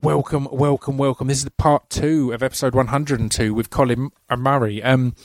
[0.00, 1.26] Welcome, welcome, welcome.
[1.26, 4.80] This is the part two of episode 102 with Colin Murray.
[4.80, 5.16] Um,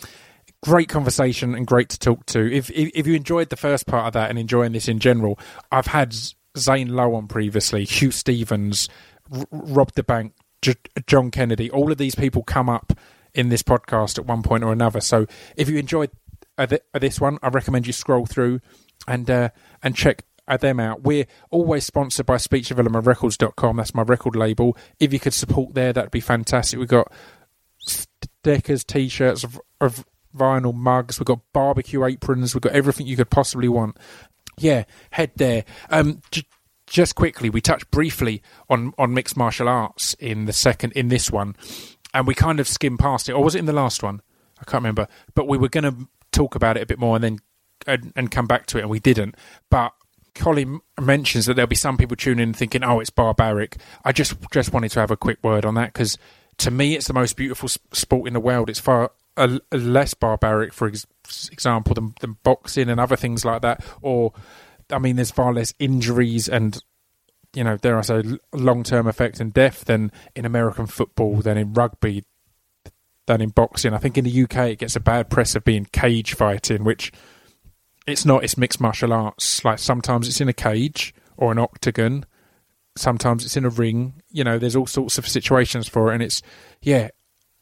[0.64, 2.52] great conversation and great to talk to.
[2.52, 5.38] If, if, if you enjoyed the first part of that and enjoying this in general,
[5.72, 6.16] I've had
[6.58, 8.90] Zane Lowe on previously, Huw Stephens,
[9.32, 10.34] R- Rob da Bank,
[10.64, 10.74] J-
[11.06, 11.70] John Kennedy.
[11.70, 12.94] All of these people come up
[13.36, 15.02] in this podcast at one point or another.
[15.02, 16.10] So if you enjoyed
[16.58, 18.60] uh, th- uh, this one, I recommend you scroll through
[19.08, 19.50] and uh,
[19.84, 21.04] and check uh, them out.
[21.04, 23.78] We're always sponsored by speechdevelopmentrecords.com.
[23.78, 24.78] That's my record label.
[25.00, 26.80] If you could support there, that'd be fantastic.
[26.80, 27.12] We've got
[27.80, 30.06] stickers, t-shirts, of, of
[30.36, 31.20] vinyl mugs.
[31.20, 32.54] We've got barbecue aprons.
[32.54, 33.98] We've got everything you could possibly want.
[34.58, 35.66] Yeah, head there.
[35.90, 36.44] Um, j-
[36.86, 41.32] just quickly, we touched briefly on on mixed martial arts in the second in this
[41.32, 41.56] one,
[42.14, 43.34] and we kind of skimmed past it.
[43.34, 44.22] Or was it in the last one?
[44.60, 45.08] I can't remember.
[45.34, 47.40] But we were going to talk about it a bit more and then
[47.88, 49.36] and, and come back to it, and we didn't.
[49.72, 49.94] But
[50.36, 54.36] Colin mentions that there'll be some people tuning in thinking, "Oh, it's barbaric." I just
[54.52, 56.18] just wanted to have a quick word on that because
[56.58, 58.70] to me, it's the most beautiful sport in the world.
[58.70, 59.12] It's far
[59.72, 61.08] less barbaric, for ex-
[61.52, 63.84] example, than, than boxing and other things like that.
[64.02, 64.32] Or,
[64.92, 66.82] I mean, there's far less injuries and
[67.56, 71.56] you know, there are so long term effect and death than in American football, than
[71.56, 72.24] in rugby,
[73.28, 73.94] than in boxing.
[73.94, 77.12] I think in the UK it gets a bad press of being cage fighting, which
[78.08, 78.44] it's not.
[78.44, 79.64] It's mixed martial arts.
[79.64, 82.26] Like sometimes it's in a cage or an octagon,
[82.96, 84.22] sometimes it's in a ring.
[84.30, 86.42] You know, there's all sorts of situations for it, and it's
[86.82, 87.10] yeah.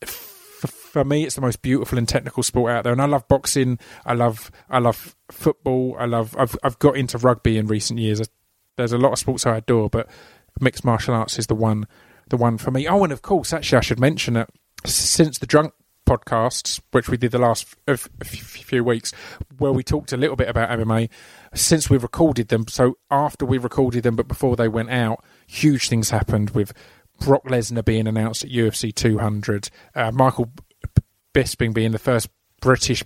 [0.06, 3.28] For, for me, it's the most beautiful and technical sport out there, and I love
[3.28, 3.80] boxing.
[4.06, 5.96] I love I love football.
[6.00, 6.36] I love.
[6.38, 8.22] I've I've got into rugby in recent years.
[8.78, 10.10] There's a lot of sports I adore, but
[10.60, 11.88] mixed martial arts is the one
[12.30, 12.88] the one for me.
[12.88, 14.50] Oh, and of course, actually, I should mention that
[14.86, 15.74] since the drunk
[16.18, 19.14] podcasts, which we did the last f- f- few weeks,
[19.58, 21.10] where we talked a little bit about MMA.
[21.54, 25.90] Since we recorded them, so after we recorded them, but before they went out, huge
[25.90, 26.74] things happened with
[27.20, 30.52] Brock Lesnar being announced at UFC 200, uh, Michael
[31.34, 32.30] Bisping being the first
[32.62, 33.04] British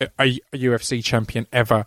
[0.00, 0.06] uh,
[0.54, 1.84] UFC champion ever,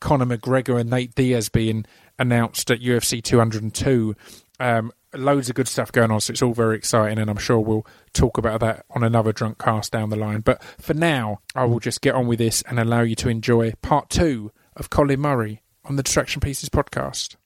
[0.00, 1.84] Conor McGregor and Nate Diaz being
[2.18, 4.16] announced at UFC 202.
[4.58, 7.58] Um, loads of good stuff going on, so it's all very exciting, and I'm sure
[7.58, 10.40] we'll talk about that on another drunk cast down the line.
[10.40, 13.72] But for now, I will just get on with this and allow you to enjoy
[13.82, 17.36] part two of Colin Murray on the Distraction Pieces podcast.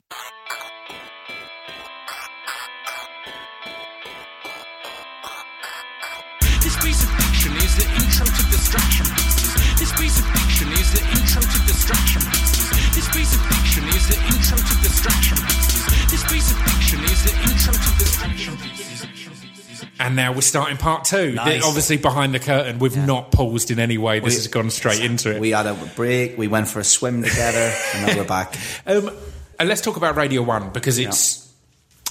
[6.63, 9.44] This piece of fiction is the intro to Distraction Pieces.
[9.79, 12.71] This piece of fiction is the intro to Distraction Pieces.
[12.95, 16.11] This piece of fiction is the intro to Distraction Pieces.
[16.11, 19.85] This piece of fiction is the intro to Distraction Pieces.
[20.01, 21.33] And now we're starting part two.
[21.33, 21.61] Nice.
[21.63, 24.21] The- Obviously, behind the curtain, we've not paused in any way.
[24.21, 25.41] This We- has gone straight into it.
[25.41, 26.37] We had a break.
[26.39, 28.57] We went for a swim together, and now we're back.
[28.87, 29.11] Um,
[29.59, 31.49] and let's talk about Radio One because it's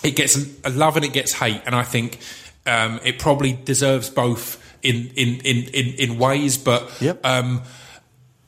[0.01, 2.19] it gets a love and it gets hate, and I think
[2.65, 6.57] um, it probably deserves both in in in in, in ways.
[6.57, 7.25] But Yep.
[7.25, 7.61] um,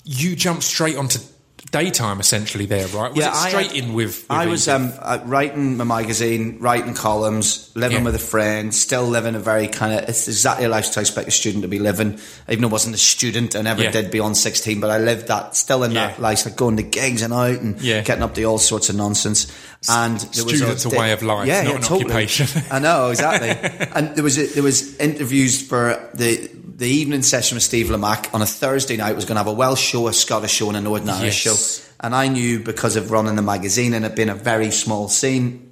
[0.03, 1.19] you jump straight onto
[1.71, 3.11] daytime essentially there, right?
[3.11, 4.05] Was Yeah, straight had- in with?
[4.05, 8.03] with I was um, uh, writing my magazine, writing columns, living Yeah.
[8.05, 10.07] with a friend, still living a very kind of.
[10.07, 12.19] It's exactly a lifestyle I expect a student to be living.
[12.47, 13.91] Even though I wasn't a student, I never Yeah.
[13.91, 16.23] did beyond sixteen, but I lived that still in that Yeah.
[16.23, 19.47] like going to gigs and out and getting up to all sorts of nonsense.
[19.87, 22.05] And there was Student's a way of life, yeah, not an totally.
[22.05, 22.47] occupation.
[22.71, 23.49] I know exactly.
[23.93, 28.33] and there was a, there was interviews for the the evening session with Steve Lamacq
[28.33, 29.15] on a Thursday night.
[29.15, 31.77] Was going to have a Welsh show, a Scottish show, and a Northern Irish Yes.
[31.77, 31.91] show.
[32.01, 35.71] And I knew because of running the magazine and it being a very small scene,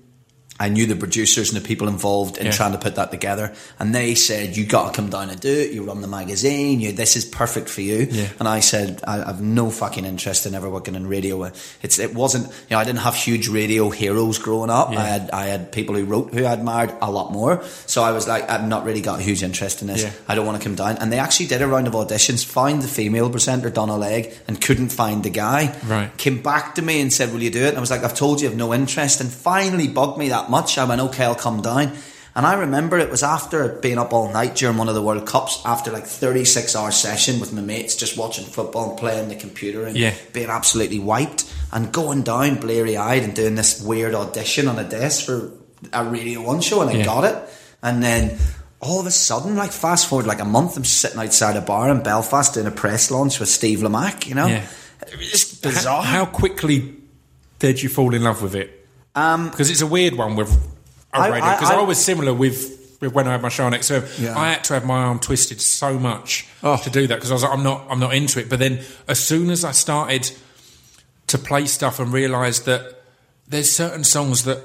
[0.60, 2.52] I knew the producers and the people involved in Yeah.
[2.52, 3.54] trying to put that together.
[3.80, 5.72] And they said, "You got to come down and do it.
[5.72, 6.80] You run the magazine.
[6.80, 8.28] You this is perfect for you." Yeah.
[8.40, 11.52] And I said, "I have no fucking interest in ever working in radio.
[11.82, 12.46] It's it wasn't.
[12.70, 14.94] You know, I didn't have huge radio heroes growing up.
[14.94, 15.02] Yeah.
[15.02, 17.64] I had I had people who wrote who I admired a lot more.
[17.88, 20.06] So I was like, I've not really got a huge interest in this.
[20.28, 20.98] I don't want to come down.
[20.98, 24.62] And they actually did a round of auditions, found the female presenter Donna Legg, and
[24.62, 25.74] couldn't find the guy.
[25.88, 26.16] Right.
[26.18, 28.16] Came back to me and said, "Will you do it?" And I was like, "I've
[28.16, 30.78] told you, I've no interest." And finally bugged me that much.
[30.78, 31.92] I went, "Okay, I'll come down."
[32.36, 35.28] And I remember it was after being up all night during one of the World
[35.28, 39.36] Cups, after like 36 hour session with my mates, just watching football and playing the
[39.36, 40.14] computer and Yeah.
[40.34, 44.84] being absolutely wiped and going down bleary eyed and doing this weird audition on a
[44.84, 45.52] desk for
[45.92, 47.06] a Radio 1 show and I Yeah.
[47.06, 47.38] got it.
[47.84, 48.40] And then
[48.80, 51.92] all of a sudden, like fast forward like a month, I'm sitting outside a bar
[51.92, 54.48] in Belfast doing a press launch with Steve Lamacq, you know?
[54.48, 54.64] Yeah.
[55.20, 56.04] It's How, bizarre.
[56.04, 56.96] how quickly
[57.60, 58.83] did you fall in love with it?
[59.16, 60.50] Um, Because it's a weird one with
[61.14, 61.52] a radio.
[61.52, 64.20] Because I, I- was similar with, with when I had my show on XM.
[64.22, 64.38] Yeah.
[64.38, 66.78] I had to have my arm twisted so much Oh.
[66.78, 68.50] to do that because I was like, I'm not, I'm not into it.
[68.50, 70.32] But then as soon as I started
[71.28, 73.02] to play stuff and realised that
[73.48, 74.60] there's certain songs that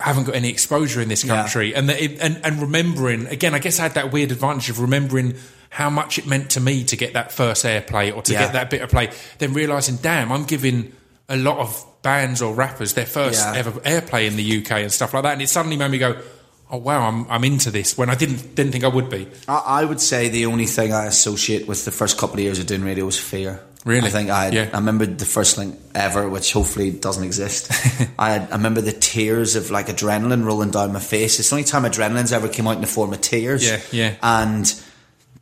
[0.00, 1.36] haven't got any exposure in this Yeah.
[1.42, 4.68] country, and, that it, and and remembering again, I guess I had that weird advantage
[4.68, 5.36] of remembering
[5.70, 8.44] how much it meant to me to get that first airplay or to Yeah.
[8.44, 9.10] get that bit of play.
[9.38, 10.92] Then realizing, damn, I'm giving
[11.28, 13.54] a lot of bands or rappers their first Yeah.
[13.58, 16.16] ever airplay in the UK and stuff like that, and it suddenly made me go.
[16.68, 19.28] Oh wow, I'm I'm into this when I didn't didn't think I would be.
[19.46, 22.58] I, I would say the only thing I associate with the first couple of years
[22.58, 23.60] of doing radio was fear.
[23.84, 24.08] Really?
[24.08, 24.70] I think I had, Yeah.
[24.72, 27.70] I remember the first thing ever, which hopefully doesn't exist.
[28.18, 31.38] I had, I remember the tears of like adrenaline rolling down my face.
[31.38, 33.64] It's the only time adrenaline's ever came out in the form of tears.
[33.64, 34.14] Yeah, yeah.
[34.24, 34.74] And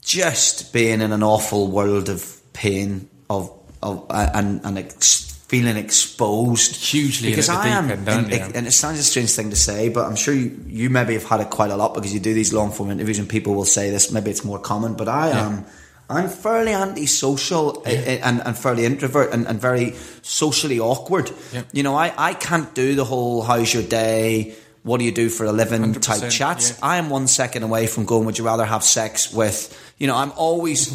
[0.03, 3.51] just being in an awful world of pain of
[3.83, 8.39] of and and ex- feeling exposed Hugely because I am end, and, you?
[8.55, 11.25] and it sounds a strange thing to say, but I'm sure you, you maybe have
[11.25, 13.65] had it quite a lot because you do these long form interviews and people will
[13.79, 14.11] say this.
[14.11, 15.47] Maybe it's more common, but I Yeah.
[15.47, 15.65] am.
[16.11, 21.31] I'm fairly antisocial uh, uh, and, and fairly introvert and, and very socially awkward.
[21.53, 21.63] Yeah.
[21.73, 24.55] You know, I, I can't do the whole "How's your day?
[24.85, 26.71] What do you do for a living?" type 100%, chats.
[26.71, 26.77] yeah.
[26.83, 28.25] I am one second away from going.
[28.27, 29.77] Would you rather have sex with?
[29.99, 30.89] You know, I'm always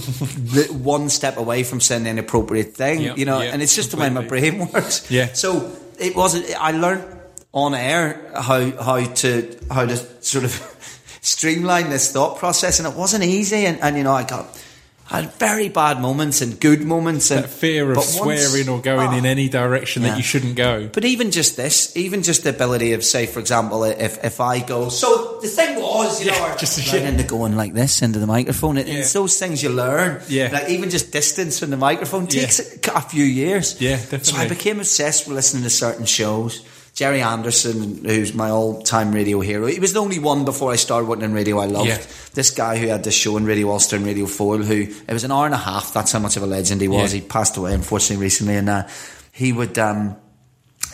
[0.72, 3.02] one step away from saying an inappropriate thing.
[3.02, 5.10] Yeah, you know, yeah, and it's just the way my brain works.
[5.12, 5.34] Yeah.
[5.34, 6.46] So it wasn't.
[6.58, 7.04] I learned
[7.54, 10.52] on air how how to how to sort of
[11.22, 13.66] streamline this thought process, and it wasn't easy.
[13.66, 14.46] And, and you know, I got
[15.10, 18.80] had very bad moments and good moments, and That fear of but once- swearing or
[18.82, 19.18] going Oh.
[19.18, 20.10] in ah, any direction Yeah.
[20.10, 20.90] that you shouldn't go.
[20.94, 24.60] But even just this, even just the ability of, say, for example, if if I
[24.60, 27.08] go, so the thing was, you know, Yeah, or just- right yeah.
[27.10, 29.00] into going like this into the microphone, it, Yeah.
[29.00, 30.22] it's those things you learn.
[30.30, 30.50] Yeah.
[30.54, 32.64] like even just distance from the microphone takes a,
[32.96, 33.76] a few years.
[33.80, 36.62] Yeah, So I became obsessed with listening to certain shows.
[36.94, 41.08] Gerry Anderson, who's my all-time radio hero, he was the only one before I started
[41.08, 41.90] working in radio I loved.
[41.90, 42.02] Yeah.
[42.34, 45.24] This guy who had this show in Radio Ulster and Radio Four, who it was
[45.24, 45.94] an hour and a half.
[45.94, 47.14] That's how much of a legend he was.
[47.14, 47.22] Yeah.
[47.22, 48.88] He passed away unfortunately recently, and uh,
[49.32, 49.78] he would.
[49.80, 50.16] Um,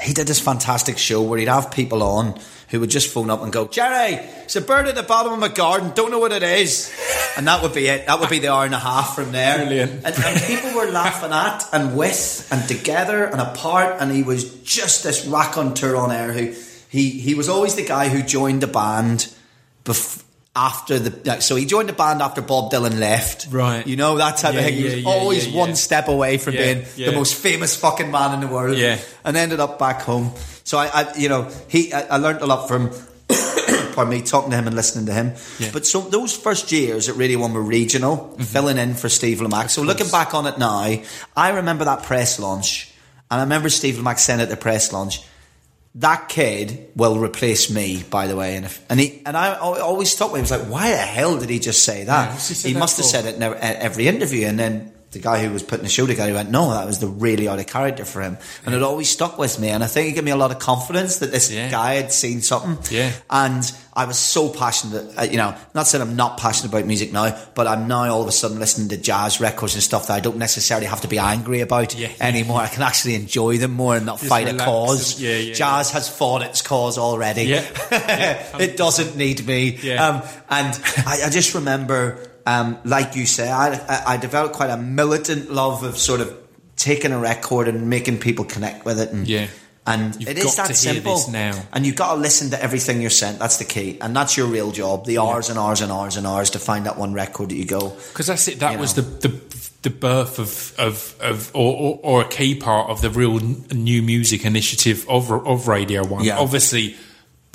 [0.02, 2.40] he did this fantastic show where he'd have people on
[2.70, 5.40] who would just phone up and go, Gerry, it's a bird at the bottom of
[5.40, 6.94] my garden, don't know what it is.
[7.38, 8.08] And that would be it.
[8.08, 9.58] That would be the hour and a half from there.
[9.58, 10.06] Brilliant.
[10.06, 13.98] And, and people were laughing at and with and together and apart.
[14.00, 16.54] And he was just this raconteur on air who
[16.90, 19.34] he, he was always the guy who joined the band
[19.84, 20.24] bef-
[20.56, 23.48] after the like, so he joined the band after Bob Dylan left.
[23.52, 23.86] Right.
[23.86, 24.74] You know, that type Yeah, of thing.
[24.76, 28.34] He yeah, was yeah, always one step away from being the most famous fucking man
[28.34, 28.98] in the world Yeah.
[29.24, 30.32] and ended up back home.
[30.64, 32.90] So I, I you know, he, I, I learned a lot from,
[33.94, 35.34] pardon me, talking to him and listening to him.
[35.74, 38.44] But so those first years at Radio One were regional, mm-hmm.
[38.44, 39.70] filling in for Steve Lamacq.
[39.70, 40.80] So looking back on it now,
[41.36, 42.92] I remember that press launch,
[43.30, 45.22] and I remember Steve Lamacq saying at the press launch.
[46.00, 49.82] That kid will replace me, by the way, and if, and he and I al-
[49.82, 52.32] always thought he was like, why the hell did he just say that?
[52.32, 55.44] Yeah, he he that must have said it in every interview, and then the guy
[55.44, 58.06] who was putting the show together went, "No, that was the really out of character
[58.06, 59.70] for him," and it always stuck with me.
[59.70, 61.70] And I think it gave me a lot of confidence that this Yeah.
[61.72, 62.78] guy had seen something.
[62.96, 63.12] Yeah.
[63.30, 65.06] and I was so passionate.
[65.18, 68.22] Uh, you know, not saying I'm not passionate about music now, but I'm now all
[68.22, 71.08] of a sudden listening to jazz records and stuff that I don't necessarily have to
[71.08, 72.10] be angry about Yeah.
[72.20, 72.60] anymore.
[72.60, 75.20] I can actually enjoy them more and not Just fight relax a cause.
[75.22, 77.44] yeah, yeah, jazz has fought its cause already.
[77.44, 77.64] Yeah.
[77.92, 79.80] Yeah, it doesn't need me.
[79.82, 80.06] Yeah.
[80.06, 80.78] Um, and
[81.08, 85.84] I, I just remember, um, like you say, I, I, developed quite a militant love
[85.84, 86.36] of sort of
[86.76, 89.12] taking a record and making people connect with it.
[89.12, 89.48] And, Yeah.
[89.88, 91.22] And You've it is that simple.
[91.30, 91.54] now.
[91.72, 93.38] And you've got to listen to everything you're sent.
[93.38, 94.00] That's the key.
[94.02, 95.06] And that's your real job.
[95.06, 97.66] The hours and hours and hours and hours to find that one record that you
[97.66, 97.90] go.
[97.90, 98.60] Because that's it.
[98.62, 99.04] That was know.
[99.04, 103.12] the, the the birth of of, of or, or, or a key part of the
[103.12, 106.24] real new music initiative of of Radio One.
[106.24, 106.40] Yeah.
[106.40, 106.96] Obviously,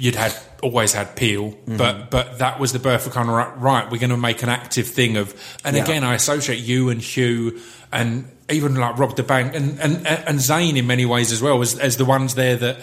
[0.00, 1.76] you'd had always had Peel, Mm-hmm.
[1.76, 3.58] but but that was the birth of kind of right.
[3.60, 5.34] right we're going to make an active thing of.
[5.64, 5.84] And Yeah.
[5.84, 7.60] again, I associate you and Huw
[7.92, 11.60] and even like Rob da Bank and and and Zane in many ways as well
[11.62, 12.78] as as the ones there that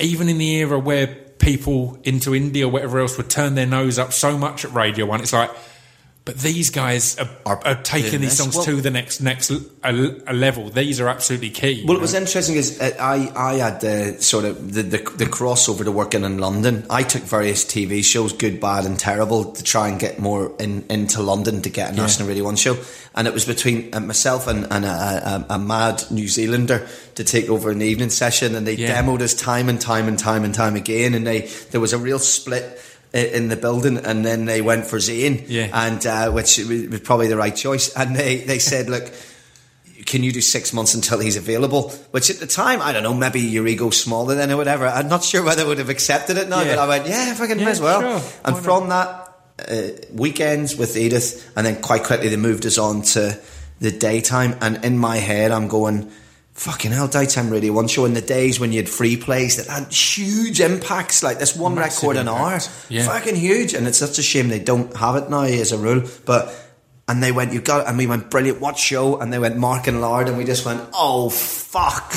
[0.00, 1.06] even in the era where
[1.38, 5.06] people into India or whatever else would turn their nose up so much at Radio
[5.06, 5.50] One, it's like.
[6.26, 9.60] But these guys are, Are are, taking these songs Well- to the next next a,
[10.26, 10.70] a level.
[10.70, 11.84] These are absolutely key.
[11.86, 15.84] Well, it was interesting because I, I had the sort of the, the, the crossover
[15.84, 16.86] to working in London.
[16.88, 20.86] I took various TV shows, good, bad, and terrible, to try and get more in,
[20.88, 22.78] into London to get a National Radio 1 show.
[23.14, 27.24] And it was between uh, myself and, and a, a, a mad New Zealander to
[27.24, 28.54] take over an evening session.
[28.54, 29.02] And they Yeah.
[29.02, 31.12] demoed us time and time and time and time again.
[31.12, 31.40] And they
[31.70, 32.80] there was a real split
[33.14, 35.68] in the building, and then they went for Zane, Yeah.
[35.72, 37.94] and uh, which was probably the right choice.
[37.94, 39.04] And they, they said, look,
[40.04, 41.90] can you do six months until he's available?
[42.10, 44.86] Which at the time, I don't know, maybe your ego's smaller than or whatever.
[44.86, 46.74] I'm not sure whether I would have accepted it now, Yeah.
[46.74, 48.00] but I went, yeah, if I can, Yeah, as well.
[48.00, 48.30] sure.
[48.44, 49.20] And Why from that,
[49.70, 53.38] uh, weekends with Edith, and then quite quickly they moved us on to
[53.80, 54.56] the daytime.
[54.60, 56.10] And in my head, I'm going,
[56.54, 59.66] fucking hell, Daytime Radio One show in the days when you had free plays that
[59.66, 62.58] had huge impacts, like this one Massive record an hour.
[62.88, 63.06] Yeah.
[63.06, 63.74] fucking huge.
[63.74, 66.02] And it's such a shame they don't have it now as a rule.
[66.24, 66.54] But
[67.06, 68.60] and they went, you got, it," and we went brilliant.
[68.60, 69.18] What show?
[69.18, 72.14] And they went Mark and Lard, and we just went, oh fuck.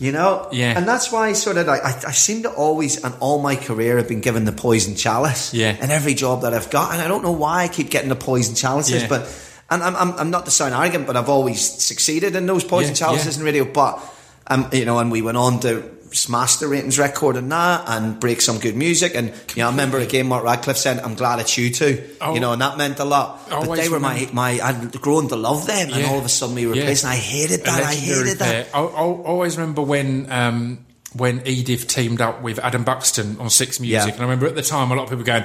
[0.00, 0.78] You know, Yeah.
[0.78, 3.96] and that's why sort of like I, I seem to always, and all my career,
[3.96, 5.52] have been given the poison chalice.
[5.54, 5.72] Yeah.
[5.82, 8.14] in every job that I've got, and I don't know why I keep getting the
[8.16, 9.08] poison chalices, Yeah.
[9.08, 9.22] but
[9.70, 12.90] and I'm, I'm, I'm not to sound arrogant, but I've always succeeded in those poison
[12.92, 13.40] Yeah, chalices yeah.
[13.40, 13.64] in radio.
[13.64, 14.00] But
[14.46, 18.18] um, you know, and we went on to smash the ratings record and that, and
[18.18, 19.14] break some good music.
[19.14, 22.02] And you know, I remember again Mark Radcliffe saying, "I'm glad it's you two.
[22.20, 22.32] Oh.
[22.34, 23.46] you know, and that meant a lot.
[23.50, 26.28] But they were my remember- my I'd grown to love them, and all of a
[26.30, 26.82] sudden we were Yeah.
[26.82, 27.82] replaced, and I hated that.
[27.82, 28.68] I hated that.
[28.74, 33.78] I, I always remember when um, when Edith teamed up with Adam Buxton on Six
[33.80, 34.12] Music, Yeah.
[34.14, 35.44] and I remember at the time a lot of people going,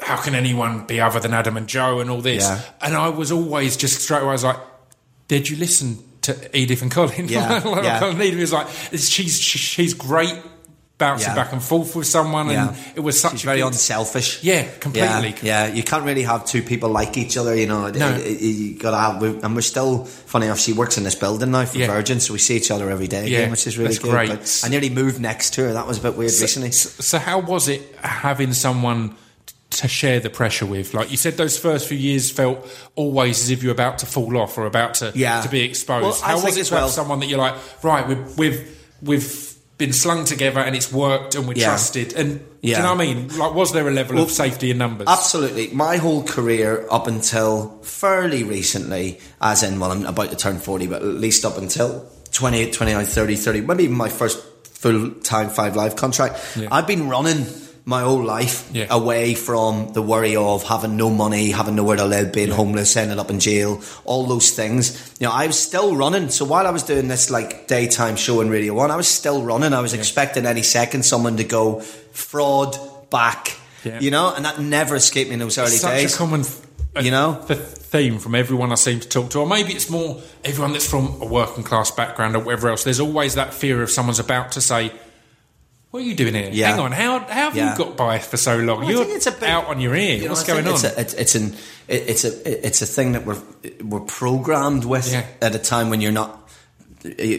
[0.00, 2.60] "How can anyone be other than Adam and Joe and all this?" Yeah.
[2.80, 4.30] And I was always just straight away.
[4.30, 4.58] I was like,
[5.28, 7.98] "Did you listen to Edith and Colin?" Yeah, like, yeah.
[8.00, 10.34] Colin Edith was like, "She's she's great."
[10.98, 11.34] Bouncing Yeah.
[11.34, 12.68] back and forth with someone, Yeah.
[12.68, 14.38] and it was such She's a very good- unselfish.
[14.42, 15.34] Yeah, completely.
[15.42, 17.54] Yeah, yeah, you can't really have two people like each other.
[17.54, 18.08] You know, No.
[18.14, 19.38] It- it- you got to.
[19.42, 20.58] And we're still funny enough.
[20.58, 21.76] She works in this building now for.
[21.86, 24.10] Virgin, so we see each other every day, Yeah, again, which is really that's good.
[24.10, 24.30] great.
[24.30, 25.74] But I nearly moved next to her.
[25.74, 26.70] That was a bit weird recently.
[26.70, 29.16] So, so how was it having someone
[29.80, 30.94] to share the pressure with?
[30.94, 34.36] Like you said, those first few years felt always as if you're about to fall
[34.38, 35.40] off or about to Yeah.
[35.42, 36.02] to be exposed.
[36.22, 40.24] Well, how was it have someone that you're like, right, we've we've we've been slung
[40.24, 41.66] together and it's worked and we're Yeah.
[41.66, 42.78] trusted and do Yeah.
[42.78, 43.28] you know what I mean?
[43.36, 45.06] Like, was there a level Well, of safety in numbers?
[45.06, 45.68] Absolutely.
[45.68, 50.86] My whole career up until fairly recently, as in, well, I'm about to turn 40,
[50.86, 55.50] but at least up until 28, 29, 30, 30, maybe even my first full time
[55.50, 56.68] Five Live contract, Yeah.
[56.72, 57.44] I've been running
[57.88, 58.86] my whole life Yeah.
[58.90, 63.20] away from the worry of having no money, having nowhere to live, being homeless, ending
[63.20, 64.90] up in jail, all those things.
[65.20, 66.30] You know, I was still running.
[66.30, 69.40] So while I was doing this like daytime show in Radio 1, I was still
[69.42, 69.72] running.
[69.72, 71.80] I was expecting any second someone to go
[72.12, 72.76] fraud
[73.10, 73.54] back.
[73.84, 74.00] Yeah.
[74.00, 76.14] You know, and that never escaped me in those early Such days.
[76.14, 76.44] a common,
[76.96, 77.40] uh, You know?
[77.46, 80.88] the theme from everyone I seem to talk to, or maybe it's more everyone that's
[80.88, 82.82] from a working class background or whatever else.
[82.82, 84.90] There's always that fear of someone's about to say,
[85.96, 86.50] "What are you doing here?
[86.52, 86.70] Yeah.
[86.70, 87.72] Hang on, how, how have Yeah.
[87.72, 88.80] you got by for so long?
[88.80, 90.16] Well, You're it's a bit- out on your ear.
[90.16, 91.54] You know, What's going on?" It's, a, it's, it's an
[91.88, 93.40] it- it's a it's a thing that we're
[93.82, 95.24] we're programmed with Yeah.
[95.40, 96.42] at a time when you're not.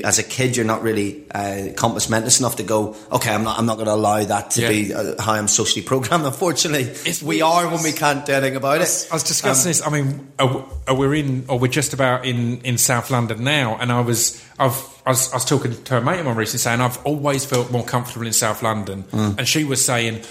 [0.05, 2.95] As a kid, you're not really uh, compos mentis enough to go.
[3.11, 3.59] Okay, I'm not.
[3.59, 4.69] I'm not going to allow that to Yeah.
[4.69, 6.25] be uh, how I'm socially programmed.
[6.33, 9.07] Unfortunately, It's we are when we can't do anything about it.
[9.11, 9.81] I was discussing Um, this.
[9.85, 13.77] I mean, uh, uh, we're in, or we're just about in, in South London now,
[13.81, 16.59] and I was, I've, I was, I was talking to a mate of mine recently,
[16.59, 19.37] saying I've always felt more comfortable in South London, Mm.
[19.39, 20.21] and she was saying,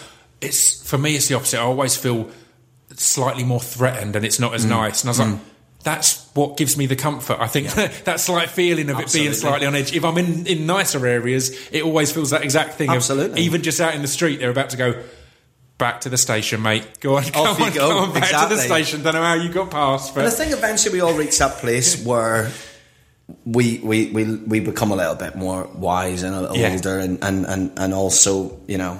[0.41, 1.59] it's for me, it's the opposite.
[1.59, 2.31] I always feel
[2.95, 4.71] slightly more threatened, and it's not as Mm.
[4.71, 5.03] nice.
[5.03, 5.39] And I was like.
[5.83, 7.37] That's what gives me the comfort.
[7.39, 7.69] I think
[8.07, 9.95] that slight feeling of it being slightly on edge.
[9.95, 12.91] If I'm in, in nicer areas, it always feels that exact thing.
[12.91, 13.43] of Absolutely.
[13.43, 15.01] even just out in the street, they're about to go
[15.79, 16.83] back to the station, mate.
[16.99, 17.89] Go on, Off come you on, go.
[17.91, 19.05] come on back to the station.
[19.05, 21.59] Don't know how you got past, And I but think eventually we all reach that
[21.59, 22.51] place where
[23.45, 26.73] we we, we we become a little bit more wise and a little Yeah.
[26.73, 28.99] older and, and, and, and also, you know,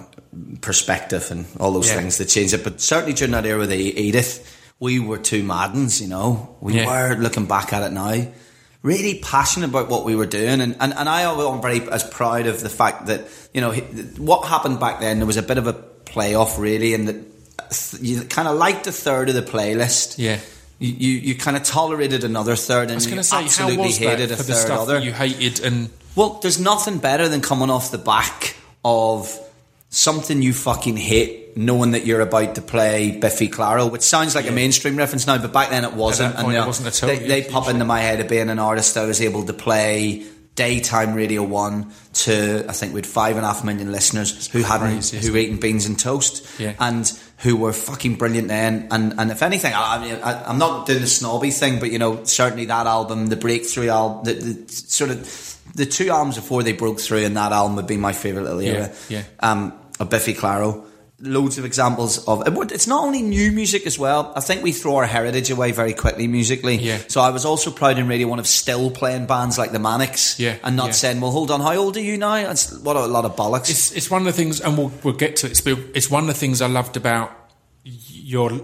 [0.61, 1.97] perspective and all those Yeah.
[1.97, 2.65] things that change it.
[2.65, 6.57] But certainly during that era with the Edith, we were two maddens, you know.
[6.61, 6.87] We Yeah.
[7.11, 8.27] were looking back at it now.
[8.83, 12.47] Really passionate about what we were doing, and, and, and I am very as proud
[12.47, 13.73] of the fact that you know
[14.19, 15.19] what happened back then.
[15.19, 15.73] There was a bit of a
[16.05, 20.17] playoff, really, and that you kind of liked a third of the playlist.
[20.19, 20.39] yeah.
[20.79, 24.43] You, you, you kind of tolerated another third, and you say, absolutely hated a for
[24.43, 24.99] the third other.
[25.01, 25.61] you hated?
[25.65, 29.35] And Well, there's nothing better than coming off the back of
[29.89, 34.47] something you fucking hate, knowing that you're about to play Biffy Clyro, which sounds like
[34.49, 36.39] a mainstream reference now, but back then it wasn't.
[36.39, 36.93] you it wasn't.
[36.95, 38.97] They, they pop into my head of being an artist.
[38.99, 43.45] I was able to play daytime Radio One to I think we had five and
[43.45, 46.75] a half million listeners who hadn't crazy, who were eating beans and toast, Yeah.
[46.81, 48.89] and who were fucking brilliant then.
[48.91, 51.93] And and if anything, I, I mean, I, I'm not doing the snobby thing, but
[51.93, 56.37] you know, certainly that album, the breakthrough album, the, the sort of the two albums
[56.37, 58.93] before they broke through, and that album would be my favorite little era.
[59.09, 59.25] yeah.
[59.41, 60.86] Um, of Biffy Clyro.
[61.19, 64.35] Loads of examples of it it's not only new music as well.
[64.37, 66.77] I think we throw our heritage away very quickly musically.
[66.77, 66.99] Yeah.
[67.09, 70.39] So I was also proud in Radio One of still playing bands like the Manics.
[70.39, 70.93] Yeah, And not yeah.
[70.93, 72.35] saying, well, hold on, how old are you now?
[72.35, 73.71] That's what a lot of bollocks.
[73.71, 75.53] it's it's one of the things, and we'll we'll get to it.
[75.53, 77.33] It's, it's one of the things I loved about
[77.83, 78.61] your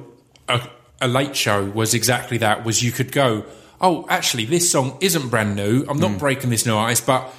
[0.49, 0.61] a,
[1.01, 2.67] a late show was exactly that.
[2.67, 3.47] Was you could go,
[3.81, 5.85] oh, actually, this song isn't brand new.
[5.89, 6.19] I'm not hmm.
[6.19, 7.33] breaking this new artist, but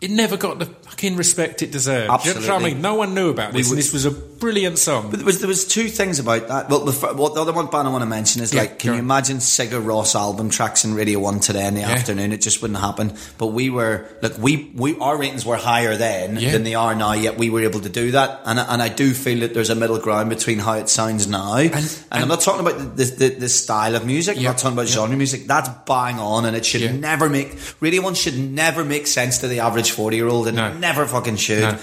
[0.00, 2.22] it never got the fucking respect it deserved.
[2.22, 2.74] Do you know I Absolutely.
[2.74, 2.82] mean?
[2.82, 5.10] No one knew about this, would- and this was a brilliant song.
[5.10, 6.68] But there was there was two things about that.
[6.68, 8.88] Well, the, what the other one band I want to mention is Yeah, like, can
[8.88, 8.98] you on.
[9.04, 12.32] imagine Sigur Rós album tracks in Radio One today in the afternoon?
[12.32, 13.16] It just wouldn't happen.
[13.38, 16.52] But we were look, we we our ratings were higher then Yeah.
[16.52, 17.12] than they are now.
[17.12, 19.70] Yet we were able to do that, and I- and I do feel that there's
[19.70, 21.54] a middle ground between how it sounds now.
[21.56, 24.38] And, I'm not talking about the the, the style of music.
[24.38, 24.94] I'm not talking about yeah.
[24.94, 25.46] genre music.
[25.46, 26.92] That's bang on, and it should Yeah.
[26.92, 30.48] never make Radio One should never make sense to the average forty year old.
[30.48, 30.72] And No.
[30.72, 31.62] never fucking should.
[31.62, 31.78] No.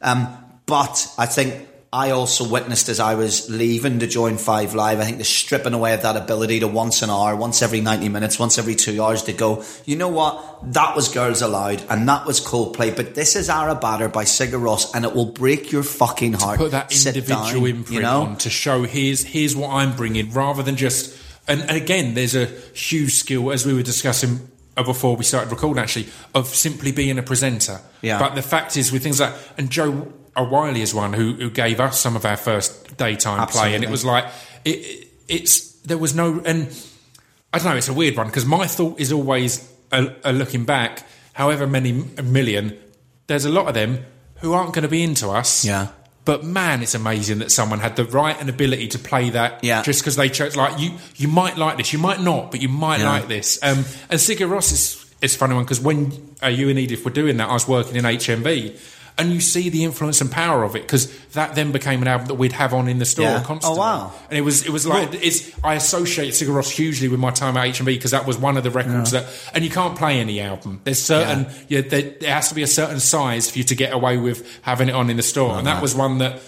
[0.00, 0.28] Um,
[0.66, 1.54] but I think
[1.90, 5.72] I also witnessed as I was leaving to join Five Live, I think the stripping
[5.72, 9.02] away of that ability to once an hour, once every 90 minutes, once every two
[9.02, 10.72] hours to go, you know what?
[10.74, 14.60] That was Girls Aloud and that was Coldplay, but this is Ára bátur by Sigur
[14.60, 16.58] Rós and it will break your fucking heart.
[16.58, 18.22] put that individual down, imprint you know?
[18.22, 21.16] on to show here's here's what I'm bringing, rather than just.
[21.46, 25.50] And, and again, there's a huge skill as we were discussing uh, before we started
[25.50, 27.80] recording, actually, of simply being a presenter.
[28.02, 28.18] Yeah.
[28.18, 31.80] But the fact is, with things like and Joe O'Reilly is one who, who gave
[31.80, 34.24] us some of our first daytime play, and it was like
[34.64, 36.68] it, it, it's there was no and
[37.52, 37.76] I don't know.
[37.76, 41.92] It's a weird one because my thought is always a, a looking back, however many
[42.22, 42.78] million,
[43.26, 44.04] there's a lot of them
[44.36, 45.64] who aren't going to be into us.
[45.64, 45.88] Yeah.
[46.24, 49.64] But man, it's amazing that someone had the right and ability to play that.
[49.64, 49.80] Yeah.
[49.82, 52.68] Just because they chose, like you, you might like this, you might not, but you
[52.68, 53.08] might Yeah.
[53.12, 53.58] like this.
[53.62, 53.78] Um,
[54.10, 57.10] and Sigur Rós is is a funny one because when uh, you and Edith were
[57.10, 58.78] doing that, I was working in HMV.
[59.18, 62.28] And you see the influence and power of it because that then became an album
[62.28, 63.40] that we'd have on in the store Yeah.
[63.42, 63.80] Oh, constantly.
[63.80, 64.12] Oh, wow.
[64.30, 67.56] And it was it was like it's I associate Sigur Rós hugely with my time
[67.56, 70.40] at HMV because that was one of the records that and you can't play any
[70.40, 70.80] album.
[70.84, 73.92] There's certain yeah, there, there has to be a certain size for you to get
[73.92, 76.40] away with having it on in the store, and that was one that.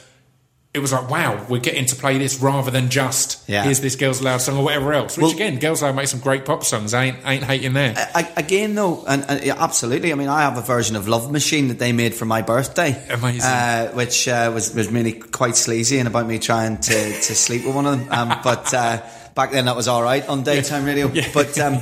[0.72, 3.64] It was like, wow, we're getting to play this rather than just Yeah.
[3.64, 5.16] here's this Girls Aloud song or whatever else.
[5.16, 6.94] Which Well- again, Girls Aloud make some great pop songs.
[6.94, 7.92] I ain't ain't hating there.
[8.14, 10.12] I, again, though, and, and yeah, absolutely.
[10.12, 12.96] I mean, I have a version of Love Machine that they made for my birthday,
[13.10, 13.40] Amazing.
[13.50, 17.64] uh, which uh, was was really quite sleazy and about me trying to, to sleep
[17.66, 18.12] with one of them.
[18.12, 19.02] Um, but uh,
[19.34, 21.08] back then, that was all right on daytime radio.
[21.34, 21.78] But um,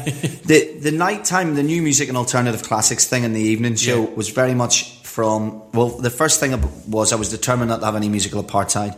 [0.47, 4.15] the the nighttime, the new music and alternative classics thing in the evening show Yeah.
[4.15, 5.73] was very much from.
[5.73, 6.53] Well, the first thing
[6.87, 8.95] was I was determined not to have any musical apartheid.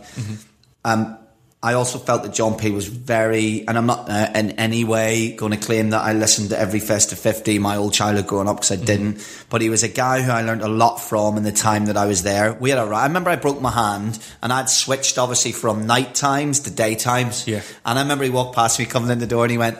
[0.85, 1.17] Um,
[1.63, 5.35] I also felt that John P was very, and I'm not uh, in any way
[5.35, 8.57] going to claim that I listened to every Festive 50 my old childhood growing up
[8.57, 9.27] because I didn't.
[9.49, 11.97] But he was a guy who I learned a lot from in the time that
[11.97, 12.53] I was there.
[12.53, 16.13] We had a, I remember I broke my hand and I'd switched obviously from night
[16.13, 17.47] times to day times.
[17.47, 17.63] Yeah.
[17.83, 19.79] And I remember he walked past me coming in the door and he went,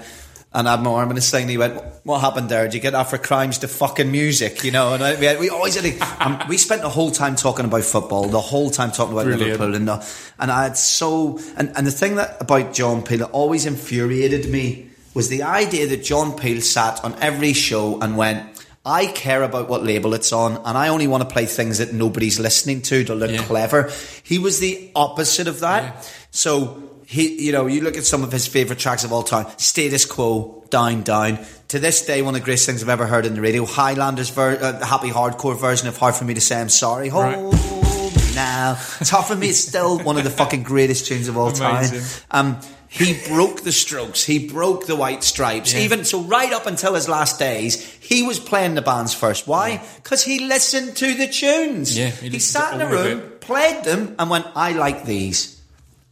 [0.54, 1.44] and my arm in his thing.
[1.44, 2.66] And he went, "What happened there?
[2.66, 5.40] Did you get that for crimes to fucking music?" You know, and I, we, had,
[5.40, 5.86] we always had.
[5.86, 9.26] A, um, we spent the whole time talking about football, the whole time talking about
[9.26, 9.52] Brilliant.
[9.60, 10.06] Liverpool, and the,
[10.40, 14.50] and I had so and and the thing that about John Peel that always infuriated
[14.52, 18.48] me was the idea that John Peel sat on every show and went.
[18.84, 21.94] I care about what label it's on, and I only want to play things that
[21.94, 23.44] nobody's listening to to look Yeah.
[23.44, 23.92] clever.
[24.24, 25.84] He was the opposite of that.
[25.84, 26.02] Yeah.
[26.32, 29.46] So he, you know, you look at some of his favorite tracks of all time.
[29.58, 31.40] Status Quo, Down Down.
[31.68, 33.66] To this day, one of the greatest things I've ever heard in the radio.
[33.66, 37.10] Highlanders, ver- uh, happy hardcore version of Hard for Me to Say I'm Sorry.
[37.10, 37.36] Right.
[37.36, 38.76] Hold me now.
[39.04, 42.00] Tough for Me is still one of the fucking greatest tunes of all Amazing.
[42.00, 42.56] time.
[42.56, 44.24] Um, he broke the Strokes.
[44.24, 45.74] He broke the White Stripes.
[45.74, 45.82] Yeah.
[45.82, 49.48] Even so, right up until his last days, he was playing the bands first.
[49.50, 49.84] Why?
[49.98, 51.98] Because he listened to the tunes.
[51.98, 55.61] Yeah, he he, sat in a room, played them, and went, "I like these."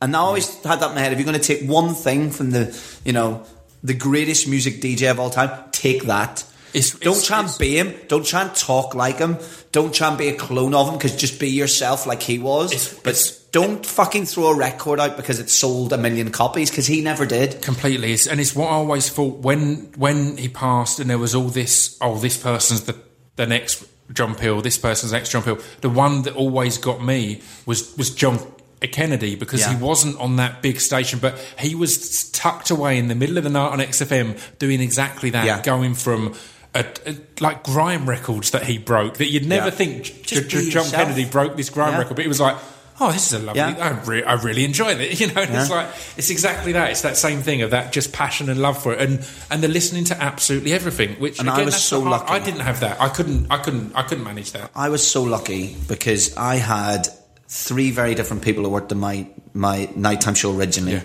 [0.02, 1.12] And I always had that in my head.
[1.14, 3.44] If you're going to take one thing from the, you know,
[3.84, 6.44] the greatest music DJ of all time, take that.
[6.74, 7.94] It's- don't it's- try and be him.
[8.08, 9.38] Don't try and talk like him.
[9.72, 10.96] Don't try and be a clone of him.
[10.96, 12.72] Because just be yourself like he was.
[12.72, 16.70] It's- but don't fucking throw a record out because it sold a million copies.
[16.70, 17.62] Because he never did.
[17.62, 21.34] completely it's, and it's what I always thought when when he passed and there was
[21.34, 22.96] all this oh this person's the
[23.38, 23.84] the next
[24.14, 27.98] John Peel this person's the next John Peel the one that always got me was
[27.98, 28.40] was John
[28.88, 29.76] Kennedy because Yeah.
[29.76, 33.44] he wasn't on that big station but he was tucked away in the middle of
[33.44, 35.62] the night on XFM doing exactly that Yeah.
[35.62, 36.34] going from
[36.76, 39.72] a, a- like grime records that he broke that you'd never Yeah.
[39.72, 40.90] think J- J- John.
[40.90, 42.56] Kennedy broke this grime record but it was like
[43.02, 43.62] oh this is a lovely.
[43.62, 45.88] I, re- I really enjoy it you know and it's like
[46.18, 49.02] it's exactly that it's that same thing of that just passion and love for it
[49.02, 52.30] and and the listening to absolutely everything which And I was so lucky.
[52.32, 55.24] I didn't have that I couldn't I couldn't I couldn't manage that I was so
[55.24, 57.08] lucky because I had
[57.50, 60.94] three very different people who worked on my my nighttime show originally.
[60.94, 61.04] Yeah.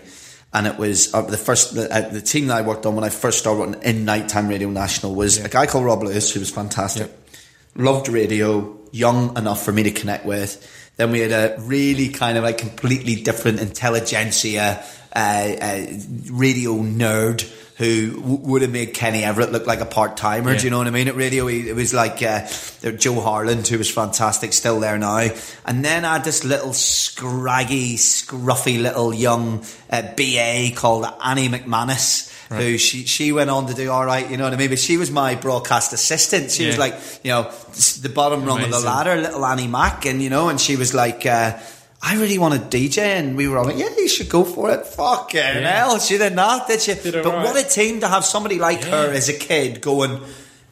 [0.53, 3.03] And it was uh, the first the, uh, the team that I worked on when
[3.03, 5.47] I first started in nighttime radio national was Yeah.
[5.47, 7.11] a guy called Rob Lewis who was fantastic.
[7.75, 10.61] Loved radio, young enough for me to connect with.
[10.97, 14.85] Then we had a really kind of like completely different intelligentsia
[15.17, 15.87] uh, uh,
[16.31, 17.43] radio nerd
[17.77, 20.53] who w- would have made Kenny Everett look like a part timer.
[20.53, 20.59] Yeah.
[20.59, 21.09] Do you know what I mean?
[21.09, 22.47] At radio, he, it was like uh,
[22.97, 25.29] Joe Harland, who was fantastic, still there now.
[25.65, 32.31] And then I had this little scraggy, scruffy little young uh, BA called Annie McManus.
[32.51, 34.69] Who she she went on to do all right, you know what I mean?
[34.69, 36.53] But she was my broadcast assistant.
[36.53, 37.51] She was like, you know,
[38.01, 40.95] the bottom rung of the ladder, little Annie Mac, and you know, and she was
[40.95, 41.59] like, uh,
[42.07, 44.71] I really want to DJ, and we were all like, yeah, you should go for
[44.71, 44.87] it.
[44.87, 46.93] Fucking hell, she did not, did she?
[46.95, 47.45] Did but right.
[47.45, 50.21] what a team to have somebody like her as a kid going.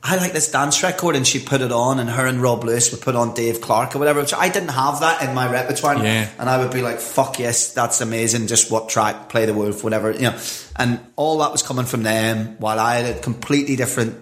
[0.04, 2.90] I like this dance record, and she put it on, and her and Rob Lewis
[2.92, 4.20] would put on Dave Clark or whatever.
[4.20, 6.28] Which I didn't have that in my repertoire, Yeah.
[6.38, 9.82] and I would be like, "Fuck yes, that's amazing." Just what track, play the wolf,
[9.82, 10.38] whatever, you know.
[10.76, 14.16] And all that was coming from them, while I had a completely different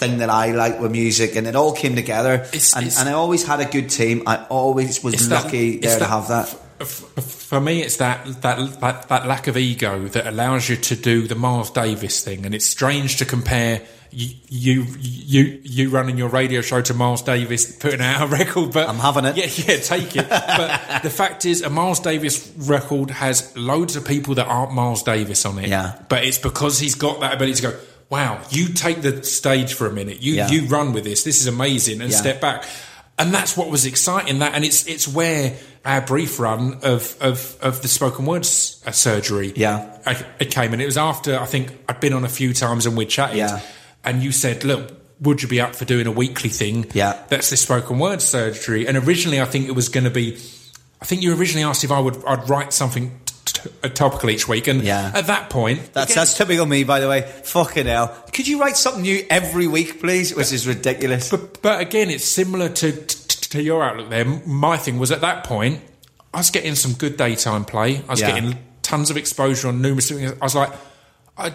[0.00, 2.34] thing that I like with music, and it all came together.
[2.34, 4.22] It's- and, it's- and I always had a good team.
[4.26, 6.48] I always was It's that- lucky there to that- have that.
[6.80, 10.76] f- f- For me, it's that, that that that lack of ego that allows you
[10.76, 13.82] to do the Miles Davis thing, and it's strange to compare
[14.12, 18.72] you you you, you running your radio show to Miles Davis putting out a record.
[18.72, 19.36] But I'm having it.
[19.36, 20.28] Yeah, yeah, take it.
[20.28, 25.02] but the fact is, a Miles Davis record has loads of people that aren't Miles
[25.02, 25.68] Davis on it.
[25.68, 25.94] Yeah.
[26.08, 27.74] but it's because he's got that ability to go.
[28.10, 30.20] Wow, you take the stage for a minute.
[30.20, 30.48] You Yeah.
[30.48, 31.22] you run with this.
[31.22, 32.16] This is amazing, and Yeah.
[32.18, 32.64] step back.
[33.18, 34.40] And that's what was exciting.
[34.40, 38.90] That and it's it's where our brief run of of, of the spoken words uh,
[38.90, 39.86] surgery Yeah.
[40.04, 42.84] uh, it came, and it was after I think I'd been on a few times
[42.86, 43.60] and we'd chatted, Yeah.
[44.04, 47.14] and you said, "Look, would you be up for doing a weekly thing?" Yeah.
[47.28, 48.88] that's the spoken word surgery.
[48.88, 50.36] And originally, I think it was going to be.
[51.00, 53.20] I think you originally asked if I would I'd write something
[53.52, 55.12] t- t- topical each week, and Yeah.
[55.14, 57.22] at that point, That's again, that's typical me, by the way.
[57.44, 58.08] Fucking hell!
[58.32, 60.34] Could you write something new every week, please?
[60.34, 61.30] Which is ridiculous.
[61.30, 64.24] But, but again, it's similar to, to to your outlook there.
[64.24, 65.80] My thing was at that point,
[66.32, 68.02] I was getting some good daytime play.
[68.08, 68.32] I was Yeah.
[68.32, 70.32] getting tons of exposure on numerous things.
[70.40, 70.72] I was like,
[71.36, 71.52] I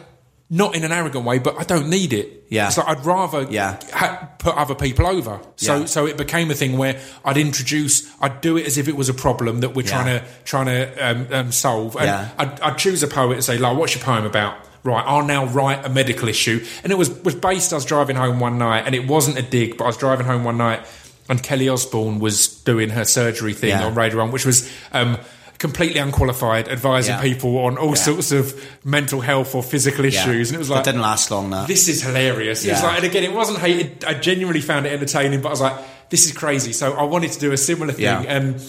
[0.49, 2.45] not in an arrogant way, but I don't need it.
[2.49, 2.67] Yeah.
[2.67, 3.79] it's like I'd rather Yeah.
[3.91, 5.39] ha- put other people over.
[5.55, 5.86] So Yeah.
[5.86, 9.10] so it became a thing where I'd introduce, I'd do it as if it was
[9.10, 9.89] a problem that we're Yeah.
[9.89, 11.95] trying to trying to um, um, solve.
[11.95, 12.29] And Yeah.
[12.38, 14.55] I'd, I'd choose a poet and say, like, what's your poem about?
[14.84, 16.63] Right, I'll now write a medical issue.
[16.84, 19.41] And it was, was based, I was driving home one night, and it wasn't a
[19.41, 20.81] dig, but I was driving home one night,
[21.27, 25.17] and Kelly Osbourne was doing her surgery thing on Radio 1, which was um,
[25.57, 27.21] completely unqualified, advising Yeah.
[27.21, 27.93] people on all Yeah.
[27.95, 30.21] sorts of mental health or physical Yeah.
[30.21, 30.49] issues.
[30.49, 31.49] And it was like, didn't last long.
[31.51, 32.65] That this is hilarious.
[32.65, 34.03] It was like, and again, it wasn't hated.
[34.05, 35.75] I genuinely found it entertaining, but I was like,
[36.09, 36.73] this is crazy.
[36.73, 38.03] So I wanted to do a similar thing.
[38.03, 38.21] Yeah.
[38.27, 38.61] And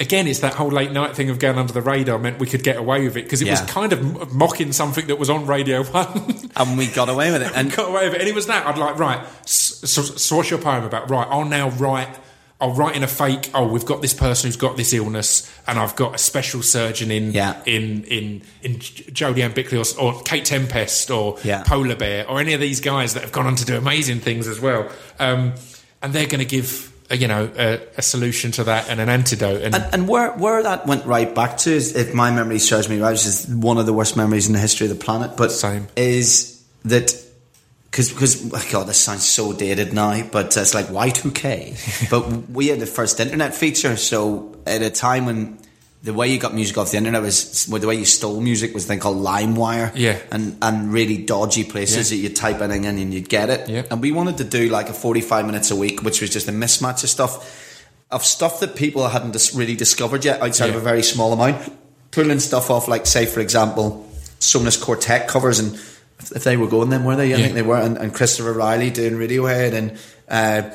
[0.00, 2.62] again, it's that whole late night thing of going under the radar meant we could
[2.62, 5.46] get away with it because it was kind of m- mocking something that was on
[5.46, 6.50] Radio 1.
[6.56, 7.52] and we got away with it.
[7.54, 8.20] And got away with it.
[8.20, 8.66] And it was that.
[8.66, 11.08] I'd like, right, so, so what's your poem about?
[11.10, 12.08] Right, I'll now write.
[12.60, 13.50] I'll write in a fake.
[13.54, 17.10] Oh, we've got this person who's got this illness, and I've got a special surgeon
[17.12, 17.62] in Yeah.
[17.66, 21.62] in in in Jodie Ann Bickley or, or Kate Tempest or Yeah.
[21.62, 24.48] Polar Bear or any of these guys that have gone on to do amazing things
[24.48, 24.88] as well.
[25.20, 25.52] Um,
[26.02, 29.08] and they're going to give uh, you know a, a solution to that and an
[29.08, 29.62] antidote.
[29.62, 32.88] And, And, and where where that went right back to is, if my memory serves
[32.88, 35.36] me right, which is one of the worst memories in the history of the planet.
[35.36, 35.86] But Same.
[35.96, 37.14] is that
[37.90, 41.76] because because oh God, this sounds so dated now, but it's like Y two K.
[42.10, 45.58] But we had the first internet feature, so at a time when.
[46.00, 48.72] The way you got music off the internet was well, the way you stole music
[48.72, 50.16] was a thing called LimeWire, Yeah.
[50.30, 52.16] and and really dodgy places Yeah.
[52.16, 53.68] that you'd type anything in and you'd get it.
[53.68, 53.82] Yeah.
[53.90, 56.52] And we wanted to do like a forty-five minutes a week, which was just a
[56.52, 60.76] mismatch of stuff of stuff that people hadn't dis- really discovered yet outside Yeah.
[60.76, 61.56] of a very small amount.
[62.12, 65.80] Pulling stuff off, like say for example, Sonus Quartet covers, and
[66.34, 67.32] if they were going then were they?
[67.34, 67.42] I Yeah.
[67.44, 69.98] think they were, and, and Christopher O'Riley doing Radiohead and.
[70.28, 70.70] Uh,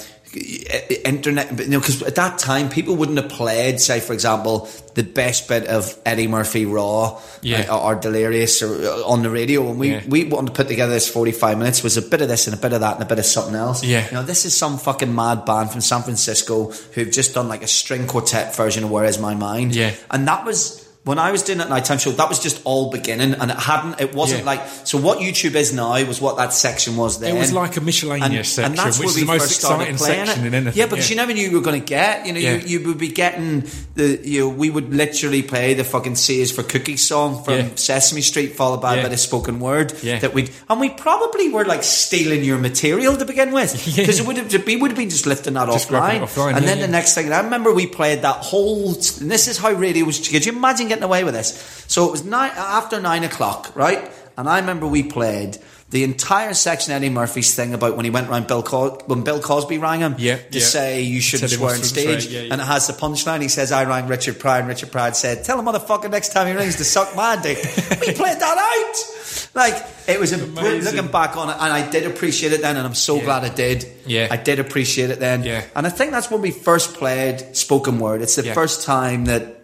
[1.06, 5.04] internet, you know, because at that time people wouldn't have played, say, for example, the
[5.04, 7.68] best bit of Eddie Murphy Raw Yeah.
[7.70, 9.70] uh, or Delirious or uh, on the radio.
[9.70, 10.02] And we, Yeah.
[10.08, 12.60] we wanted to put together this 45 minutes was a bit of this and a
[12.60, 13.84] bit of that and a bit of something else.
[13.84, 14.06] Yeah.
[14.08, 17.62] You know, this is some fucking mad band from San Francisco who've just done like
[17.64, 19.76] a string quartet version of Where Is My Mind?
[19.76, 19.92] Yeah.
[20.10, 20.83] And that was.
[21.06, 24.00] When I was doing that nighttime show, that was just all beginning, and it hadn't.
[24.00, 24.46] It wasn't Yeah.
[24.46, 24.98] like so.
[24.98, 27.36] What YouTube is now was what that section was then.
[27.36, 30.48] it was like a miscellaneous section, and which is the most exciting section it.
[30.48, 30.80] in anything.
[30.80, 32.26] Yeah, because you never knew you were going to get.
[32.26, 32.54] You know, Yeah.
[32.56, 34.18] you, you would be getting the.
[34.24, 37.68] You know, we would literally play the fucking "C is for Cookie" song from Yeah.
[37.76, 39.02] Sesame Street, followed by Yeah.
[39.02, 39.94] a bit of spoken word.
[40.04, 40.20] Yeah.
[40.20, 40.52] That we'd.
[40.70, 44.04] and we probably were like stealing your material to begin with Yeah.
[44.04, 46.22] because it would have we would have been just lifting that Just offline.
[46.22, 46.86] offline, and yeah, then yeah.
[46.86, 48.94] the next thing, I remember we played that whole.
[48.94, 50.26] And this is how radio was.
[50.26, 51.50] Could you imagine getting away with this?
[51.88, 54.12] So it was nine after nine o'clock, right?
[54.38, 55.58] And I remember we played.
[55.90, 59.40] The entire section Eddie Murphy's thing about when he went round Bill Cos- when Bill
[59.40, 60.66] Cosby rang him Yeah, to yeah.
[60.66, 63.44] say you shouldn't swear on stage, yeah, and it has the punchline.
[63.44, 66.48] He says, "I rang Richard Pryor," and Richard Pryor said, "Tell him motherfucker next time
[66.48, 67.58] he rings to suck my dick."
[68.02, 69.50] we played that out.
[69.54, 69.76] Like
[70.08, 72.88] it was a br- looking back on it, and I did appreciate it then, and
[72.88, 73.86] I'm so glad I did.
[74.08, 74.30] Yeah.
[74.32, 75.44] I did appreciate it then.
[75.44, 75.64] Yeah.
[75.76, 78.24] and I think that's when we first played spoken word.
[78.24, 79.60] It's the first time that.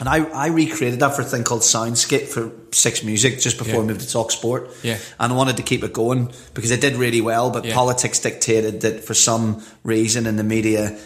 [0.00, 3.74] And I, I recreated that for a thing called Soundscape for Six Music just before
[3.74, 3.80] Yeah.
[3.80, 4.70] I moved to Talk Sport.
[4.82, 4.98] Yeah.
[5.20, 7.74] And I wanted to keep it going because it did really well, but Yeah.
[7.74, 10.98] politics dictated that for some reason in the media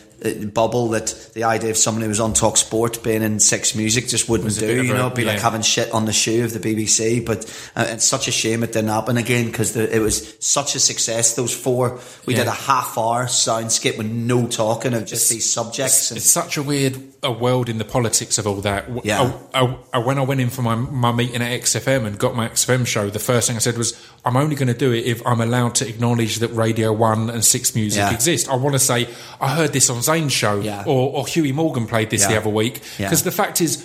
[0.52, 4.08] bubble that the idea of someone who was on Talk Sport being in Six Music
[4.08, 4.82] just wouldn't do.
[4.84, 7.24] You know, it'd be like having shit on the shoe of the BBC.
[7.24, 7.44] But
[7.76, 11.34] uh, it's such a shame it didn't happen again because it was such a success.
[11.34, 12.40] Those four, we Yeah.
[12.40, 16.10] did a half hour Soundscape with no talking of just these subjects.
[16.12, 18.84] It's such a weird a world in the politics of all that.
[19.04, 19.32] Yeah.
[19.52, 22.36] I- I- I- when I went in for my, my meeting at XFM and got
[22.36, 23.92] my XFM show, the first thing I said was,
[24.24, 27.44] I'm only going to do it if I'm allowed to acknowledge that Radio 1 and
[27.44, 28.12] 6 Music Yeah.
[28.12, 28.48] exist.
[28.48, 29.08] I want to say,
[29.40, 30.84] I heard this on Zane's show, Yeah.
[30.86, 32.80] or, or Huey Morgan played this the other week.
[32.98, 33.06] Yeah.
[33.06, 33.84] Because the fact is,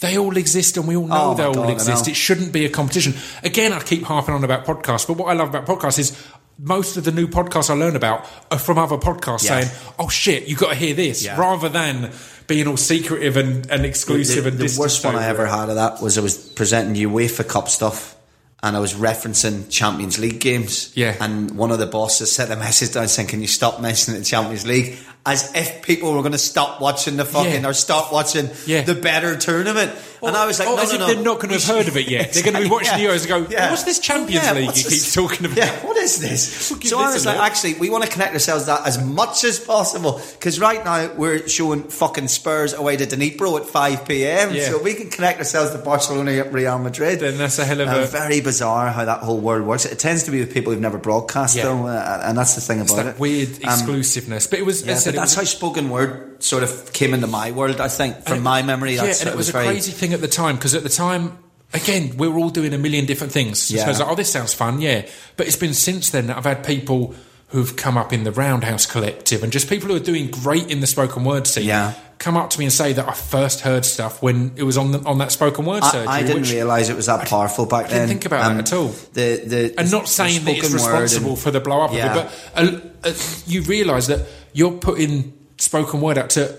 [0.00, 2.08] they all exist and we all know Oh, they all God, exist.
[2.08, 3.14] It shouldn't be a competition.
[3.42, 6.16] Again, I keep harping on about podcasts, but what I love about podcasts is
[6.58, 9.60] most of the new podcasts I learn about are from other podcasts Yeah.
[9.60, 11.38] saying, oh shit, you've got to hear this, Yeah.
[11.38, 12.12] rather than
[12.46, 15.50] being all secretive and, and exclusive the, and the worst one I ever it.
[15.50, 18.16] had of that was I was presenting UEFA Cup stuff.
[18.62, 20.92] And I was referencing Champions League games.
[20.94, 21.16] Yeah.
[21.18, 24.24] And one of the bosses sent a message down saying, Can you stop mentioning the
[24.26, 24.98] Champions League?
[25.30, 27.68] As if people were going to stop watching the fucking Yeah.
[27.68, 28.82] or stop watching Yeah.
[28.82, 29.92] the better tournament.
[30.22, 31.06] and I was like, no, as no, if no.
[31.06, 32.34] they're not going to have heard of it yet.
[32.34, 32.98] They're going to be watching Yeah.
[32.98, 33.70] the Euros and go, Yeah.
[33.70, 35.56] what's this Champions Yeah, League you this- keep talking about?
[35.56, 36.70] Yeah, what is this?
[36.70, 37.44] We'll so I was like, look.
[37.46, 41.10] actually, we want to connect ourselves to that as much as possible because right now
[41.14, 44.54] we're showing fucking Spurs away to Dnipro at 5 p.m.
[44.60, 47.20] So we can connect ourselves to Barcelona, and Real Madrid.
[47.20, 49.84] Then that's a hell of a- very bizarre how that whole world works.
[49.86, 51.62] It tends to be with people who've never broadcast, Yeah.
[51.64, 53.20] though, uh, and that's the thing It's about that it.
[53.20, 54.46] weird Um, exclusiveness.
[54.46, 56.92] But it was, yeah, as I said, but it that's how spoken word sort of
[56.92, 57.80] came into my world.
[57.80, 60.20] I think, from it- my memory, yeah, and it was, a very, crazy thing at
[60.20, 61.38] the time because at the time,
[61.74, 63.60] again, we were all doing a million different things.
[63.62, 63.84] So Yeah.
[63.84, 65.06] I was like, oh, this sounds fun, yeah.
[65.36, 67.14] But it's been since then that I've had people
[67.48, 70.80] who've come up in the Roundhouse Collective and just people who are doing great in
[70.80, 71.64] the spoken word scene.
[71.66, 71.94] Yeah.
[72.18, 74.92] Come up to me and say that I first heard stuff when it was on
[74.92, 76.06] the, on that spoken word surgery.
[76.06, 78.08] I, I didn't realise it was that powerful back didn't then.
[78.08, 78.88] think about that at all.
[79.14, 82.14] The, the, and not saying that it's responsible and- for the blow up Yeah.
[82.14, 83.12] it, but uh, uh,
[83.46, 86.58] you realise that you're putting spoken word out to.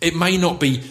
[0.00, 0.82] It may not be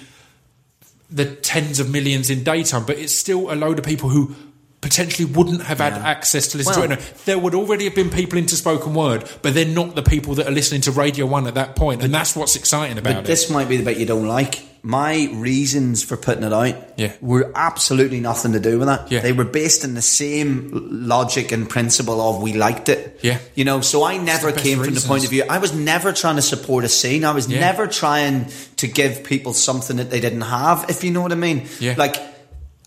[1.10, 4.36] the tens of millions in daytime, but it's still a load of people who
[4.82, 6.08] potentially wouldn't have had Yeah.
[6.08, 7.00] access to listen Well- to it.
[7.26, 10.48] There would already have been people into spoken word, but they're not the people that
[10.48, 13.28] are listening to Radio One at that point, and that's what's exciting about But it.
[13.28, 14.60] this might be the bit you don't like.
[14.84, 17.12] My reasons for putting it out Yeah.
[17.22, 19.12] were absolutely nothing to do with that.
[19.12, 19.20] Yeah.
[19.20, 23.20] They were based in the same logic and principle of we liked it.
[23.22, 23.38] Yeah.
[23.54, 25.44] You know, so I never came from the point of view.
[25.48, 27.24] I was never trying to support a scene.
[27.24, 27.60] I was Yeah.
[27.60, 31.36] never trying to give people something that they didn't have, if you know what I
[31.36, 31.68] mean.
[31.80, 31.94] Yeah.
[31.96, 32.16] Like,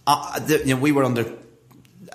[0.08, 1.24] uh, the, you know, we were under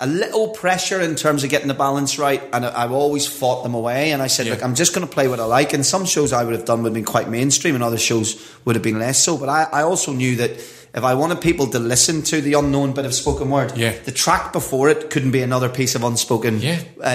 [0.02, 3.62] a little pressure in terms of getting the balance right, and I- I've always fought
[3.62, 4.12] them away.
[4.12, 4.54] And I said, Yeah.
[4.54, 5.74] look, I'm just going to play what I like.
[5.74, 8.36] And some shows I would have done would have been quite mainstream, and other shows
[8.64, 9.36] would have been less so.
[9.36, 10.52] But I, I also knew that
[10.92, 13.92] if I wanted people to listen to the unknown bit of spoken word, Yeah.
[14.04, 17.06] the track before it couldn't be another piece of unspoken, Yeah, uh, uh,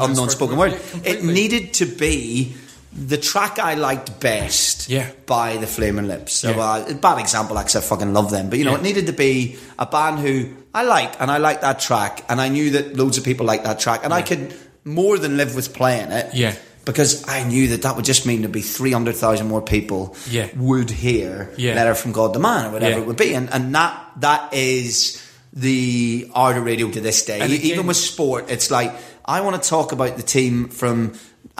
[0.00, 0.80] uh, unknown spoken word.
[1.04, 2.54] It needed to be.
[2.94, 5.06] The track I liked best Yeah.
[5.26, 6.34] by the Flaming Lips.
[6.34, 6.60] So, Yeah.
[6.62, 8.50] uh, bad example, because I fucking love them.
[8.50, 8.78] But you know, Yeah.
[8.78, 12.40] it needed to be a band who I like, and I like that track, and
[12.40, 14.52] I knew that loads of people like that track, and I could
[14.84, 16.30] more than live with playing it.
[16.34, 16.52] Yeah.
[16.84, 20.48] Because I knew that that would just mean there'd be 300,000 more people Yeah.
[20.56, 21.74] would hear Yeah.
[21.76, 23.02] Letter from God the Man or whatever Yeah.
[23.02, 23.34] it would be.
[23.34, 25.18] And, and that that is
[25.54, 27.38] the art of radio to this day.
[27.40, 28.92] And again- Even with sport, it's like,
[29.24, 31.12] I want to talk about the team from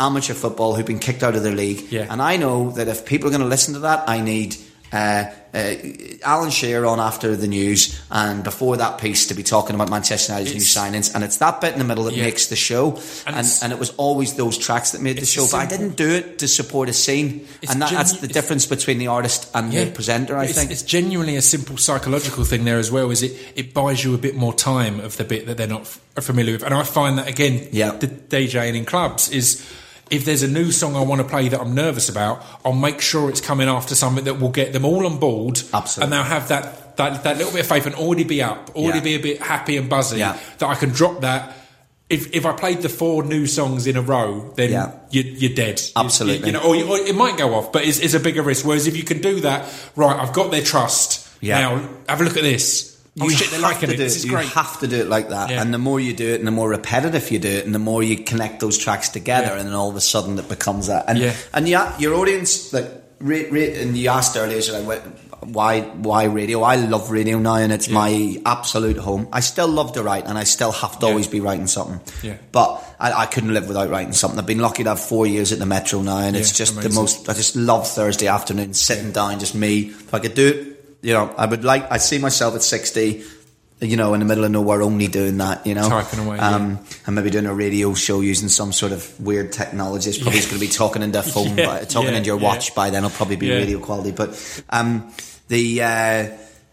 [0.06, 1.80] amateur football who've been kicked out of their league.
[1.90, 2.06] Yeah.
[2.10, 4.56] And I know that if people are going to listen to that, I need
[4.92, 5.74] uh, uh,
[6.22, 10.32] Alan Shearer on after the news and before that piece to be talking about Manchester
[10.34, 11.14] United's new signings.
[11.14, 12.24] And it's that bit in the middle that Yeah.
[12.24, 12.98] makes the show.
[13.26, 15.44] And And, and, it was always those tracks that made the show.
[15.44, 17.46] a But I didn't do it to support a scene.
[17.62, 20.70] It's And that, that's the difference between the artist and the presenter, I it's, think.
[20.70, 23.10] it's genuinely a simple psychological thing there as well.
[23.10, 23.32] Is it?
[23.56, 26.52] It buys you a bit more time of the bit that they're not f- familiar
[26.52, 27.66] with, and I find that again.
[27.72, 27.92] Yeah.
[27.96, 29.62] the DJing in clubs is.
[30.12, 33.00] If there's a new song I want to play that I'm nervous about, I'll make
[33.00, 36.02] sure it's coming after something that will get them all on board, Absolutely.
[36.04, 38.98] and they'll have that, that that little bit of faith and already be up, already
[38.98, 39.04] Yeah.
[39.04, 40.18] be a bit happy and buzzy.
[40.18, 40.38] Yeah.
[40.58, 41.56] That I can drop that.
[42.10, 44.92] If, if I played the four new songs in a row, then Yeah.
[45.10, 45.80] you, you're dead.
[45.80, 46.46] You- Absolutely.
[46.48, 48.66] You, know, or, you- or it might go off, but it's, it's a bigger risk.
[48.66, 51.26] Whereas if you can do that, right, I've got their trust.
[51.40, 51.58] Yeah.
[51.60, 52.91] Now have a look at this.
[53.20, 53.98] Oh shit, they're have liking it.
[53.98, 54.46] This is You great.
[54.48, 55.50] have to do it like that.
[55.50, 55.60] Yeah.
[55.60, 57.78] And the more you do it, and the more repetitive you do it, and the
[57.78, 59.58] more you connect those tracks together, Yeah.
[59.58, 61.04] and then all of a sudden it becomes that.
[61.08, 61.34] And Yeah.
[61.52, 65.02] and yeah, your audience, like, rate, rate, and you asked earlier, so like,
[65.40, 66.62] why why radio?
[66.62, 69.28] I love radio now, and it's my absolute home.
[69.32, 71.10] I still love to write, and I still have to Yeah.
[71.12, 72.00] always be writing something.
[72.22, 72.34] Yeah.
[72.50, 74.38] But I, I couldn't live without writing something.
[74.38, 76.80] I've been lucky to have four years at the Metro now, and it's Yeah, just
[76.80, 77.28] the most.
[77.28, 79.90] I just love Thursday afternoon, sitting down, just me.
[79.90, 81.90] If I could do it, you know, I would like.
[81.90, 83.24] I see myself at sixty.
[83.80, 85.66] You know, in the middle of nowhere, only doing that.
[85.66, 89.18] You know, Typing away, Um, and maybe doing a radio show using some sort of
[89.20, 90.08] weird technology.
[90.10, 90.46] It's probably Yeah.
[90.46, 92.46] going to be talking into a phone, Yeah, by, talking yeah, into your yeah.
[92.46, 92.76] watch.
[92.76, 93.56] By then, it'll probably be Yeah.
[93.56, 94.12] radio quality.
[94.12, 94.38] But
[94.70, 95.12] um,
[95.48, 96.28] the uh,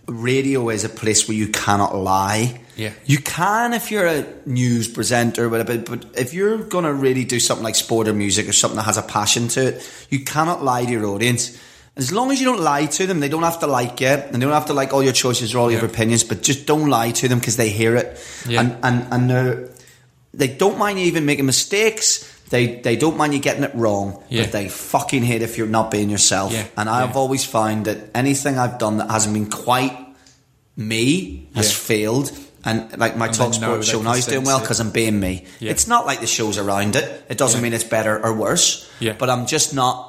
[0.05, 2.61] radio is a place where you cannot lie.
[2.75, 2.91] Yeah.
[3.07, 7.39] You can if you're a news presenter, whatever, but if you're going to really do
[7.39, 10.63] something like sport or music or something that has a passion to it, you cannot
[10.63, 11.57] lie to your audience.
[11.99, 14.35] As long as you don't lie to them, they don't have to like it, and
[14.35, 15.87] they don't have to like all your choices or all your Yeah.
[15.93, 18.17] opinions, but just don't lie to them because they hear it.
[18.47, 18.61] Yeah.
[18.61, 19.69] And, and, and they're,
[20.33, 22.25] they don't mind you even making mistakes.
[22.49, 24.43] They, they don't mind you getting it wrong, Yeah.
[24.43, 26.53] but they fucking hate if you're not being yourself.
[26.53, 26.65] Yeah.
[26.77, 29.95] And I've always found that anything I've done that hasn't been quite
[30.75, 32.31] me has failed.
[32.65, 35.45] And like my And talk sports show now is doing well because I'm being me.
[35.59, 35.71] Yeah.
[35.71, 37.25] It's not like the shows around it.
[37.29, 38.89] It doesn't mean it's better or worse.
[38.99, 39.13] Yeah.
[39.17, 40.08] But I'm just not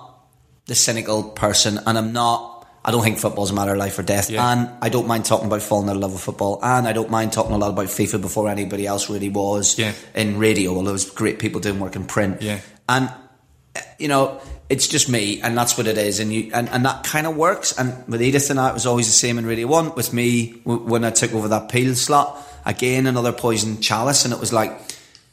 [0.70, 2.64] the cynical person, and I'm not.
[2.84, 4.50] I don't think football's a matter of life or death, Yeah.
[4.52, 7.10] and I don't mind talking about falling out of love with football, and I don't
[7.10, 9.92] mind talking a lot about FIFA before anybody else really was Yeah.
[10.14, 10.74] in radio.
[10.74, 12.60] All those great people doing work in print, Yeah.
[12.88, 13.10] and
[13.98, 17.04] you know, it's just me, and that's what it is, and you, and, and that
[17.04, 17.72] kind of works.
[17.76, 19.94] And with Edith and I, it was always the same in Radio One.
[19.94, 24.32] With me, w- when I took over that Peel slot, again another poison chalice, and
[24.32, 24.72] it was like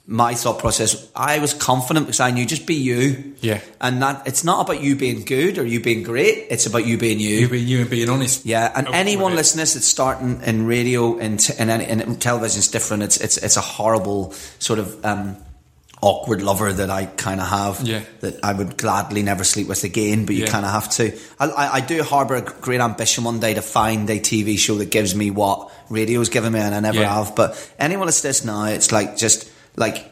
[0.09, 1.05] my thought process.
[1.13, 3.59] I was confident because I knew just be you, Yeah.
[3.81, 6.47] and that it's not about you being good or you being great.
[6.49, 7.35] It's about you being you.
[7.41, 8.45] You being you and being honest.
[8.45, 12.21] Yeah, and anyone listening to this that's starting in radio and t- and, any, and
[12.21, 13.03] television's different.
[13.03, 15.35] It's it's it's a horrible sort of um,
[16.01, 17.81] awkward lover that I kind of have.
[17.81, 18.01] Yeah.
[18.21, 20.25] that I would gladly never sleep with again.
[20.25, 20.51] But you Yeah.
[20.51, 21.17] kind of have to.
[21.39, 24.75] I, I, I do harbour a great ambition one day to find a TV show
[24.75, 27.13] that gives me what radio's given me, and I never Yeah.
[27.13, 27.35] have.
[27.35, 30.11] But anyone that's this now, it's like just like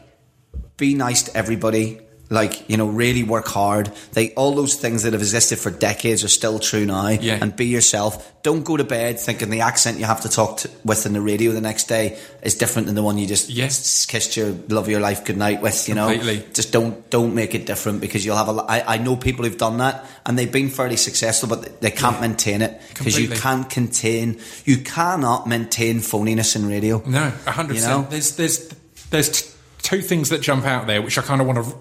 [0.78, 2.00] be nice to everybody.
[2.28, 3.92] Like you know, really work hard.
[4.14, 7.06] They all those things that have existed for decades are still true now.
[7.10, 7.38] Yeah.
[7.40, 8.32] And be yourself.
[8.42, 11.20] Don't go to bed thinking the accent you have to talk to, with in the
[11.20, 14.06] radio the next day is different than the one you just Yes.
[14.06, 15.88] kissed your love of your life goodnight with.
[15.88, 16.16] You know,
[16.52, 18.60] just don't don't make it different because you'll have a.
[18.60, 22.20] I, I know people who've done that and they've been fairly successful, but they can't
[22.20, 24.40] maintain it because you can't contain.
[24.64, 27.00] You cannot maintain phoniness in radio.
[27.06, 28.02] No, a hundred You know?
[28.02, 28.10] percent.
[28.10, 28.68] There's there's
[29.10, 29.52] there's t-
[29.86, 31.74] two things that jump out there, which I kind of want to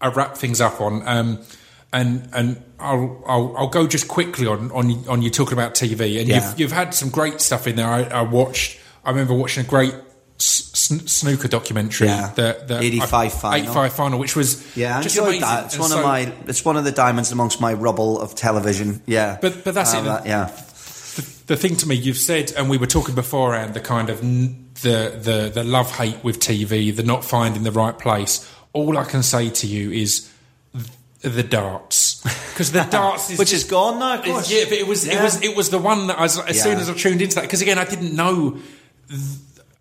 [0.00, 1.06] uh, wrap things up on.
[1.06, 1.38] Um,
[1.92, 6.18] and and I'll, I'll I'll go just quickly on on on you talking about TV,
[6.18, 6.48] and Yeah.
[6.50, 7.86] you've you've had some great stuff in there.
[7.88, 8.78] I, I watched.
[9.04, 9.94] I remember watching a great
[10.38, 12.06] sn- snooker documentary.
[12.08, 12.32] Yeah.
[12.34, 13.58] the, the 85 final.
[13.64, 15.48] 85 final, which was Yeah, I just enjoyed amazing.
[15.48, 15.64] that.
[15.66, 16.32] It's And one so- of my.
[16.46, 19.02] It's one of the diamonds amongst my rubble of television.
[19.06, 20.04] Yeah, But- but that's Uh, it.
[20.04, 20.46] that- yeah,
[21.46, 24.61] the thing to me you've said and we were talking beforehand the kind of n-
[24.82, 29.04] the the the love hate with TV the not finding the right place all I
[29.04, 30.30] can say to you is
[31.20, 32.20] the darts
[32.52, 34.14] because the darts is which just- is gone now.
[34.14, 34.50] Of course.
[34.50, 36.78] yeah but it was it was it was the one that I was, as soon
[36.78, 38.58] as I tuned into that because again I didn't know
[39.08, 39.20] th-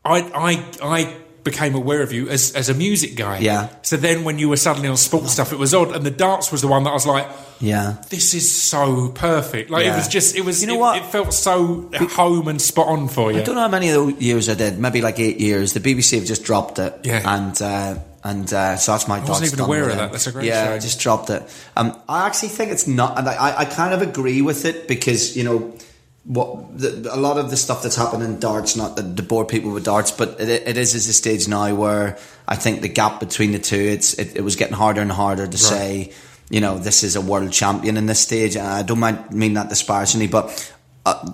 [0.06, 0.66] I I
[0.98, 3.70] I became aware of you as as a music guy Yeah.
[3.82, 6.52] so then when you were suddenly on sports stuff it was odd and the darts
[6.52, 7.28] was the one that I was like
[7.60, 7.96] Yeah.
[8.10, 9.70] this is so perfect.
[9.70, 10.62] Like it was just, it was.
[10.62, 10.98] You know it, what?
[10.98, 13.40] It felt so home and spot on for you.
[13.40, 14.80] I don't know how many of those years I did.
[14.80, 15.74] Maybe like eight years.
[15.74, 16.94] The BBC have just dropped it.
[17.04, 17.22] Yeah.
[17.38, 19.18] And uh, and uh, so that's my.
[19.20, 20.12] I wasn't even aware of that.
[20.12, 20.74] That's a great Yeah, show.
[20.74, 21.42] I just dropped it.
[21.76, 23.18] Um, I actually think it's not.
[23.20, 25.74] And I, I kind of agree with it because you know.
[26.24, 29.72] What the, a lot of the stuff that's happened in darts, not to bore people
[29.72, 33.20] with darts, but it, it is at a stage now where I think the gap
[33.20, 36.14] between the two, it's it, it was getting harder and harder to say,
[36.52, 38.56] you know, this is a world champion in this stage.
[38.56, 40.74] And I don't mind, mean that disparagingly, but
[41.08, 41.34] uh,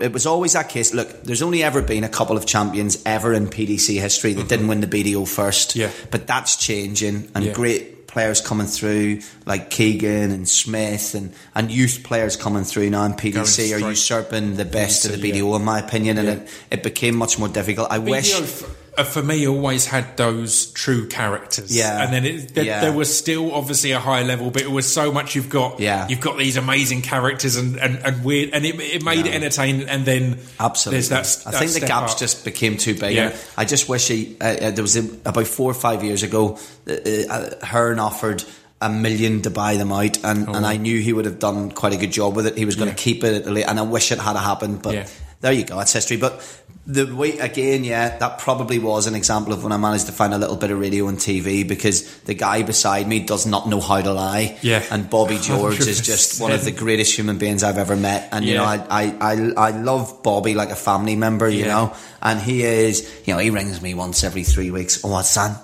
[0.00, 0.94] it was always that case.
[0.94, 4.68] Look, there's only ever been a couple of champions ever in PDC history that didn't
[4.68, 5.74] win the BDO first.
[5.74, 5.90] Yeah.
[6.12, 7.52] But that's changing, and Yeah.
[7.54, 13.04] great players coming through like Keegan and Smith, and, and youth players coming through now
[13.04, 16.34] in PDC are usurping the best of the PDC, BDO, in my opinion, and Yeah.
[16.34, 17.86] it, it became much more difficult.
[17.92, 18.34] I wish.
[18.34, 21.74] BDO uh, for me always had those true characters.
[21.76, 22.02] Yeah.
[22.02, 22.80] and then it, there, Yeah.
[22.80, 25.80] there was still obviously a high level, but it was so much you've got.
[25.80, 26.08] Yeah.
[26.08, 29.88] you've got these amazing characters and, and, and weird, and it, it made it entertaining.
[29.88, 31.02] And then Absolutely.
[31.08, 31.08] there's
[31.44, 31.46] that.
[31.46, 32.18] I that think the gaps up.
[32.18, 33.16] just became too big.
[33.16, 33.36] Yeah.
[33.56, 36.58] I just wish he, uh, uh, there was a, about four or five years ago,
[36.88, 36.92] uh,
[37.30, 38.44] uh, Hearn offered
[38.80, 41.92] a million to buy them out, and, and I knew he would have done quite
[41.94, 42.56] a good job with it.
[42.56, 43.02] He was going to Oh, Yeah.
[43.02, 45.06] keep it at the late, and I wish it had happened, but Yeah.
[45.40, 46.16] there you go, that's history.
[46.16, 46.40] But
[46.90, 50.32] the way again, yeah, that probably was an example of when I managed to find
[50.32, 53.78] a little bit of radio and TV because the guy beside me does not know
[53.78, 54.58] how to lie.
[54.62, 54.82] Yeah.
[54.90, 58.30] and Bobby George is just one of the greatest human beings I've ever met.
[58.32, 61.46] And you know, I, I, I, I love Bobby like a family member.
[61.46, 61.66] You Yeah.
[61.66, 65.02] know, and he is, you know, he rings me once every three weeks.
[65.04, 65.56] Oh, son?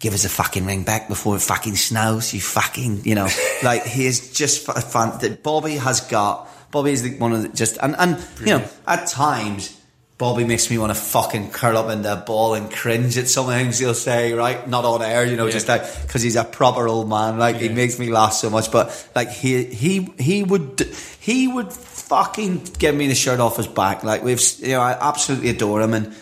[0.00, 2.34] Give us a fucking ring back before it fucking snows.
[2.34, 3.28] You fucking, you know,
[3.62, 5.18] like he is just a fan.
[5.20, 6.48] That Bobby has got.
[6.72, 9.76] Bobby is the, one of the just and and you know at times.
[10.18, 13.46] Bobby makes me want to fucking curl up in the ball and cringe at some
[13.46, 14.68] things he'll say, right?
[14.68, 15.52] Not on air, you know, Yeah.
[15.52, 17.38] just like because he's a proper old man.
[17.38, 18.72] Like he makes me laugh so much.
[18.72, 20.80] But like he he he would
[21.20, 24.02] he would fucking give me the shirt off his back.
[24.02, 25.94] Like we've you know I absolutely adore him.
[25.94, 26.16] And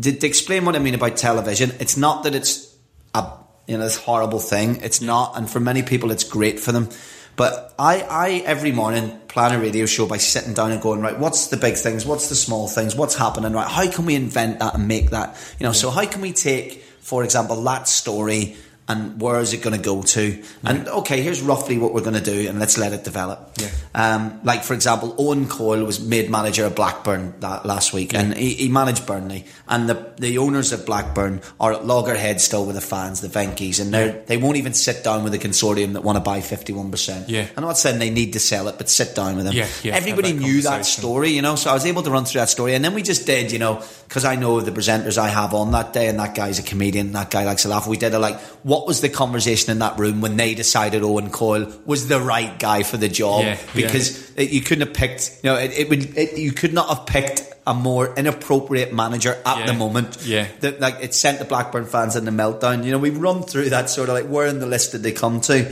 [0.00, 2.74] to, to explain what I mean about television, it's not that it's
[3.14, 3.32] a
[3.66, 4.76] you know this horrible thing.
[4.82, 6.88] It's not, and for many people, it's great for them.
[7.36, 11.18] But I, I every morning plan a radio show by sitting down and going right.
[11.18, 12.04] What's the big things?
[12.04, 12.94] What's the small things?
[12.94, 13.52] What's happening?
[13.52, 13.68] Right?
[13.68, 15.36] How can we invent that and make that?
[15.58, 15.72] You know.
[15.72, 18.56] So how can we take, for example, that story
[18.88, 20.42] and where is it going to go to?
[20.64, 23.52] And okay, here's roughly what we're going to do, and let's let it develop.
[23.58, 23.68] Yeah.
[23.94, 28.34] Um, like for example, Owen Coyle was made manager of Blackburn that last week, and
[28.34, 29.46] he, he managed Burnley.
[29.68, 33.78] And the the owners of Blackburn are at loggerhead still with the fans, the Venky's,
[33.78, 36.72] and they they won't even sit down with the consortium that want to buy fifty
[36.72, 37.28] one percent.
[37.28, 37.46] Yeah.
[37.56, 39.54] I'm not saying they need to sell it, but sit down with them.
[39.54, 41.54] Yeah, yeah, Everybody that knew that story, you know.
[41.54, 43.58] So I was able to run through that story, and then we just did, you
[43.58, 46.62] know, because I know the presenters I have on that day, and that guy's a
[46.62, 47.86] comedian, that guy likes to laugh.
[47.86, 48.38] We did a like,
[48.72, 52.58] what was the conversation in that room when they decided Owen Coyle was the right
[52.58, 53.42] guy for the job?
[53.42, 53.58] Yeah, yeah.
[53.74, 54.06] because
[54.36, 57.06] it, you couldn't have picked, you know, it, it would, it, you could not have
[57.06, 60.18] picked a more inappropriate manager at Yeah, the moment.
[60.24, 60.46] yeah.
[60.60, 62.84] that like it sent the Blackburn fans in the meltdown.
[62.84, 65.12] You know, we've run through that sort of like where in the list did they
[65.12, 65.70] come to,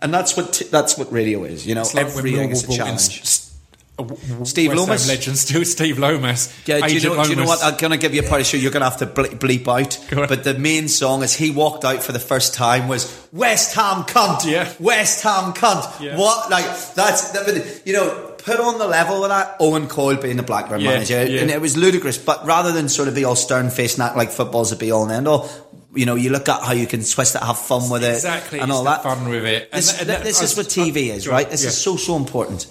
[0.00, 1.66] and that's what t- that's what radio is.
[1.66, 3.20] You know, It's like everything is a challenge.
[3.20, 3.51] S- w- w-
[3.98, 4.04] Uh,
[4.44, 5.08] Steve West Ham Lomas?
[5.08, 6.52] legend still Steve Lomas.
[6.66, 7.62] Yeah, do you, know, do you know what?
[7.62, 9.24] I'm going to give you a part of show you're going to have to ble-
[9.36, 9.98] bleep out.
[10.28, 14.04] But the main song, as he walked out for the first time, was West Ham
[14.04, 14.50] cunt.
[14.50, 14.72] Yeah.
[14.80, 16.00] West Ham cunt.
[16.00, 16.16] Yeah.
[16.18, 16.50] What?
[16.50, 16.64] Like,
[16.94, 20.80] that's, that, you know, put on the level of that, Owen Coyle being the Blackburn
[20.80, 21.26] Yeah, manager.
[21.26, 21.42] yeah.
[21.42, 22.16] And it was ludicrous.
[22.18, 24.90] But rather than sort of be all stern faced and act like football's the be
[24.90, 25.50] all and end all,
[25.94, 28.58] you know, you look at how you can twist it, have fun with it, Exactly,
[28.60, 29.02] and all that.
[29.02, 29.68] fun with it.
[29.70, 31.48] And This, that- and that- this is what TV is, uh, right?
[31.50, 31.68] This yeah.
[31.68, 32.66] is so so important.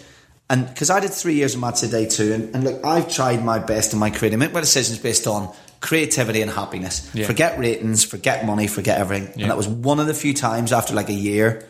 [0.52, 3.44] And because I did three years of Match Day too, and, and look, I've tried
[3.44, 5.50] my best in my career to make my decisions based on
[5.80, 7.10] creativity and happiness.
[7.14, 7.26] Yeah.
[7.26, 9.30] Forget ratings, forget money, forget everything.
[9.30, 9.44] Yeah.
[9.44, 11.66] And that was one of the few times after like a year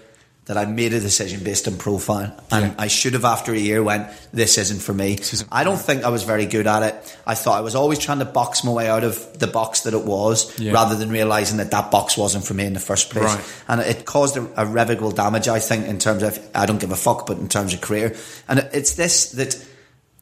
[0.46, 2.36] that I made a decision based on profile.
[2.52, 2.74] And Yeah.
[2.80, 5.14] I should have after a year went, this isn't for me.
[5.14, 7.18] isn't I don't think I was very good at it.
[7.28, 9.94] I thought I was always trying to box my way out of the box that
[9.94, 10.72] it was, Yeah.
[10.74, 13.26] rather than realizing that that box wasn't for me in the first place.
[13.26, 13.44] Right.
[13.68, 16.96] And it caused a, irrevocable damage, I think, in terms of, I don't give a
[16.98, 18.16] fuck, but in terms of career.
[18.50, 19.56] And it's this that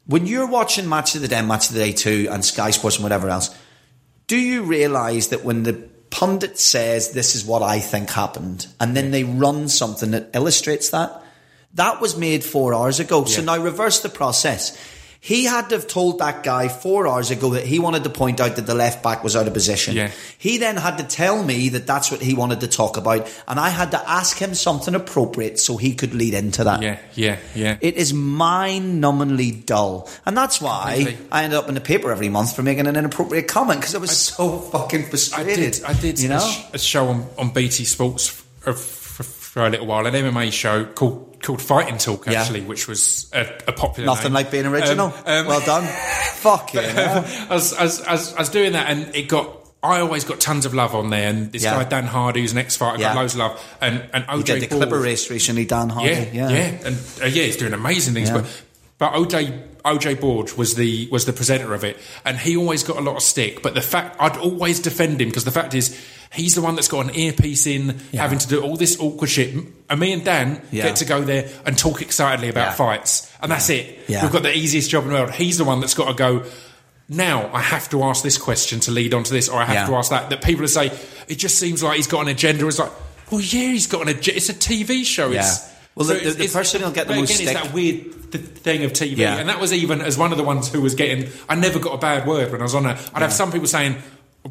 [0.05, 2.97] when you're watching Match of the Day, Match of the Day 2, and Sky Sports
[2.97, 3.51] and whatever else,
[4.27, 8.95] do you realise that when the pundit says this is what I think happened, and
[8.95, 11.23] then they run something that illustrates that,
[11.75, 13.25] that was made four hours ago.
[13.25, 14.77] So now reverse the process.
[15.21, 18.39] He had to have told that guy four hours ago that he wanted to point
[18.39, 19.93] out that the left back was out of position.
[19.93, 20.11] Yeah.
[20.37, 23.59] He then had to tell me that that's what he wanted to talk about, and
[23.59, 26.81] I had to ask him something appropriate so he could lead into that.
[26.81, 27.77] Yeah, yeah, yeah.
[27.81, 30.09] It is mind numbingly dull.
[30.25, 31.27] And that's why Completely.
[31.31, 33.99] I end up in the paper every month for making an inappropriate comment because I
[33.99, 35.51] was so fucking frustrated.
[35.51, 35.83] I did.
[35.83, 36.19] I did.
[36.21, 36.55] You a, know?
[36.73, 38.27] a show on, on BT Sports
[38.59, 38.73] for,
[39.59, 42.41] for, a little while, an MMA show called called Fighting Talk, Yeah.
[42.41, 44.07] actually, which was a, a popular.
[44.07, 44.33] Nothing name.
[44.33, 45.07] like being original.
[45.07, 45.83] Um, um, well done.
[46.35, 47.25] Fucking hell.
[47.49, 49.55] I was, I, was, I, was, I was doing that, and it got.
[49.81, 51.81] I always got tons of love on there, and this Yeah.
[51.81, 53.13] guy Dan Hardy, who's an ex-fighter, Yeah.
[53.13, 55.87] got loads of love, and and OJ You did the Ball- Clipper race recently, Dan
[55.89, 56.09] Hardy.
[56.11, 56.49] yeah, Yeah.
[56.49, 58.29] yeah, and uh, yeah, he's doing amazing things.
[58.29, 58.41] Yeah.
[58.41, 58.61] But
[58.97, 62.97] but OJ OJ Borge was the was the presenter of it, and he always got
[62.97, 63.61] a lot of stick.
[63.63, 65.99] But the fact I'd always defend him because the fact is
[66.33, 68.21] he's the one that's got an earpiece in, Yeah.
[68.21, 69.53] having to do all this awkward shit.
[69.53, 70.83] And uh, me and Dan Yeah.
[70.83, 72.73] get to go there and talk excitedly about Yeah.
[72.75, 73.99] fights, and that's it.
[74.07, 75.31] We've got the easiest job in the world.
[75.31, 76.43] He's the one that's got to go.
[77.07, 79.87] Now I have to ask this question to lead on to this, or I have
[79.87, 80.29] to ask that.
[80.29, 80.91] That people are say
[81.27, 82.67] it just seems like he's got an agenda.
[82.67, 82.91] It's like,
[83.31, 84.35] well, yeah, he's got an agenda.
[84.37, 85.31] It's a TV show.
[85.31, 85.39] Yeah.
[85.39, 85.65] It's,
[85.99, 88.31] Well, so the- the- the person who'll get the most again, stick- It's that weird
[88.31, 89.35] th- thing of TV, Yeah.
[89.37, 91.29] and that was even as one of the ones who was getting.
[91.47, 92.85] I never got a bad word when I was on.
[92.87, 92.97] it.
[93.13, 93.97] I'd have some people saying.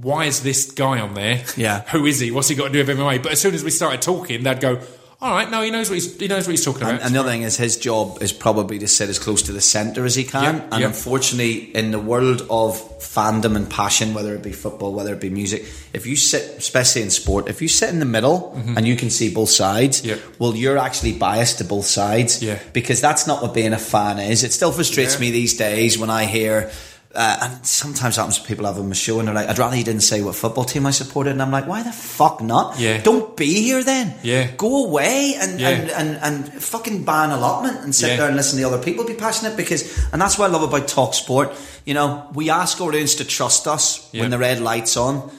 [0.03, 1.43] Why is this guy on there?
[1.57, 1.81] Yeah.
[1.93, 2.31] Who is he?
[2.31, 3.17] What's he got to do with MMA?
[3.23, 4.79] But as soon as we started talking, they'd go,
[5.21, 7.19] "All right, no, he knows what he's he knows what he's talking about." and the
[7.21, 10.15] other thing is, his job is probably to sit as close to the centre as
[10.15, 10.57] he can.
[10.57, 10.87] Yeah, and yeah.
[10.87, 15.31] unfortunately, in the world of fandom and passion, whether it be football, whether it be
[15.31, 18.97] music, if you sit, especially in sport, if you sit in the middle and you
[18.97, 20.09] can see both sides, Mm-hmm.
[20.09, 20.17] Yeah.
[20.39, 22.43] well, you're actually biased to both sides.
[22.43, 22.59] Yeah.
[22.73, 24.45] Because that's not what being a fan is.
[24.45, 26.71] It still frustrates me these days when I hear.
[27.15, 29.59] Uh, and sometimes it happens to people have them the show and they're like, I'd
[29.59, 31.31] rather you didn't say what football team I supported.
[31.31, 32.79] And I'm like, why the fuck not?
[32.79, 33.01] Yeah.
[33.03, 34.15] Don't be here then.
[34.23, 34.51] Yeah.
[34.59, 35.71] Go away and, Yeah.
[35.71, 38.17] and, and, and fucking ban allotment and sit Yeah.
[38.19, 40.87] there and listen to other people be passionate because, and that's what I love about
[40.87, 41.51] Talk Sport.
[41.87, 44.23] You know, we ask our audience to trust us Yeah.
[44.23, 45.31] when the red light's on,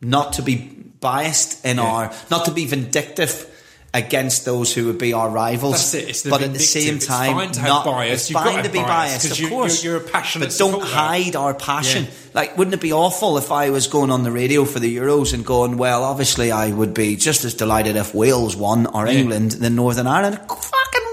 [0.00, 3.46] not to be biased in our, not to be vindictive
[3.94, 5.72] against those who would be our rivals.
[5.72, 6.96] That's it, it's the but at the same vindictive.
[6.98, 8.20] It's time, fine to have not, bias.
[8.20, 9.82] It's You've got to fine to be bias, biased, 'cause of you- course.
[9.84, 12.04] you're- you're a passionate But don't hide our passion.
[12.04, 12.10] Yeah.
[12.34, 15.32] Like, wouldn't it be awful if I was going on the radio for the Euros
[15.32, 19.52] and going, well, obviously I would be just as delighted if Wales won or England
[19.52, 20.38] than Northern Ireland.
[20.46, 21.07] Fucking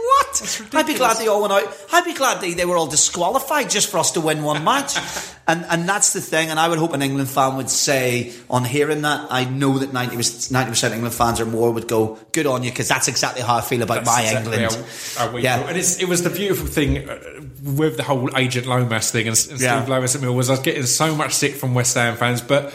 [0.73, 1.63] I'd be glad they all went out.
[1.91, 4.95] I'd be glad they, they were all disqualified just for us to win one match.
[5.47, 6.49] and and that's the thing.
[6.49, 9.93] And I would hope an England fan would say, on hearing that, I know that
[9.93, 13.55] 90 percent England fans or more would go, good on you, because that's exactly how
[13.57, 14.85] I feel about That's my exactly England.
[15.17, 15.59] How, how Yeah.
[15.59, 15.67] feel.
[15.69, 17.19] And it's, it was the beautiful thing uh,
[17.63, 19.77] with the whole Agent Lomas thing and, and Yeah.
[19.79, 22.41] Steve Lomas at Mill was I was getting so much sick from West Ham fans,
[22.41, 22.73] but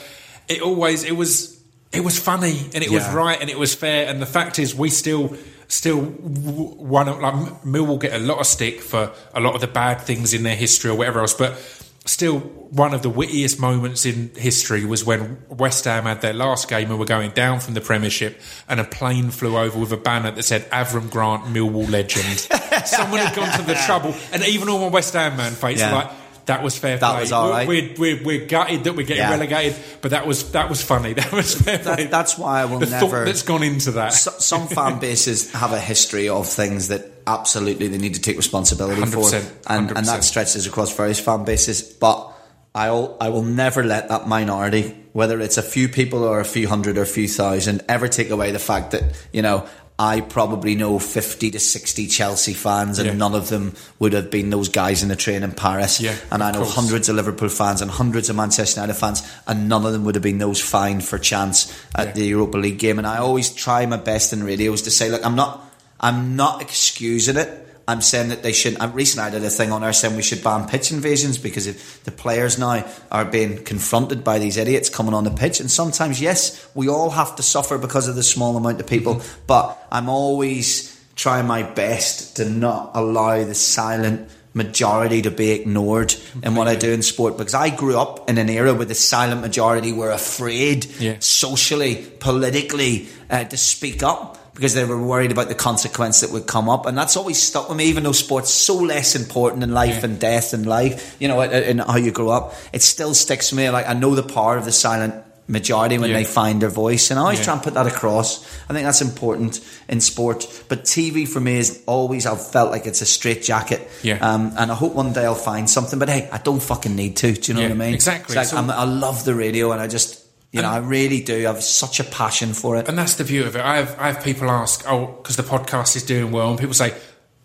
[0.48, 1.58] it always it was
[1.92, 4.06] it was funny and it was right and it was fair.
[4.08, 5.36] And the fact is, we still
[5.70, 9.60] still one of like Mill will get a lot of stick for a lot of
[9.60, 11.58] the bad things in their history or whatever else, but.
[12.06, 16.66] Still, one of the wittiest moments in history was when West Ham had their last
[16.66, 18.40] game and were going down from the Premiership,
[18.70, 22.38] and a plane flew over with a banner that said "Avram Grant, Millwall legend."
[22.86, 25.94] Someone had gone to the trouble, and even all my West Ham man face Yeah.
[25.94, 26.10] like
[26.50, 27.20] that was fair That play.
[27.20, 27.66] was all right.
[27.66, 29.30] We're, we're, we're gutted that we're getting Yeah.
[29.30, 31.12] relegated, but that was that was funny.
[31.20, 32.06] That was fair play.
[32.06, 33.06] That's why I will the never.
[33.06, 34.12] thought that's gone into that.
[34.12, 38.36] So- some fan bases have a history of things that absolutely they need to take
[38.36, 40.06] responsibility for, 100%, and and 100%.
[40.06, 41.82] that stretches across various fan bases.
[41.82, 42.32] But
[42.74, 46.68] I'll I will never let that minority, whether it's a few people or a few
[46.68, 49.66] hundred or a few thousand, ever take away the fact that you know.
[50.02, 53.12] I probably know 50 to 60 Chelsea fans, and Yeah.
[53.14, 56.00] none of them would have been those guys in the train in Paris.
[56.00, 56.74] Yeah, and I know course.
[56.74, 60.14] hundreds of Liverpool fans and hundreds of Manchester United fans, and none of them would
[60.14, 62.12] have been those fined for chance at Yeah.
[62.14, 62.96] the Europa League game.
[62.96, 65.70] And I always try my best in radios to say, look, I'm not,
[66.00, 67.59] I'm not excusing it.
[67.90, 68.78] I'm saying that they should.
[68.78, 71.66] not Recently, I did a thing on air saying we should ban pitch invasions because
[71.66, 75.70] if the players now are being confronted by these idiots coming on the pitch, and
[75.70, 79.16] sometimes, yes, we all have to suffer because of the small amount of people.
[79.16, 79.40] Mm-hmm.
[79.46, 86.12] But I'm always trying my best to not allow the silent majority to be ignored
[86.42, 88.96] in what I do in sport because I grew up in an era where the
[88.96, 91.16] silent majority were afraid Yeah.
[91.20, 96.46] socially, politically uh, to speak up because they were worried about the consequence that would
[96.46, 96.84] come up.
[96.84, 100.04] And that's always stuck with me, even though sport's so less important in life Yeah.
[100.04, 102.52] and death and life, you know, and how you grow up.
[102.70, 103.70] It still sticks to me.
[103.70, 105.14] Like, I know the power of the silent
[105.48, 106.18] majority when Yeah.
[106.18, 107.10] they find their voice.
[107.10, 107.46] And I always Yeah.
[107.46, 108.40] try and put that across.
[108.68, 110.46] I think that's important in sport.
[110.68, 113.90] But TV for me is always, I've felt like it's a straight jacket.
[114.02, 114.18] Yeah.
[114.20, 115.98] Um, and I hope one day I'll find something.
[115.98, 117.32] But hey, I don't fucking need to.
[117.32, 117.94] Do you know Yeah, what I mean?
[117.94, 118.36] exactly.
[118.36, 120.18] Like, So- I'm, I love the radio and I just,
[120.52, 121.36] you know, I really do.
[121.48, 122.88] I have such a passion for it.
[122.88, 123.62] And that's the beauty of it.
[123.62, 126.74] I have, I have people ask, oh, because the podcast is doing well, and people
[126.74, 126.92] say,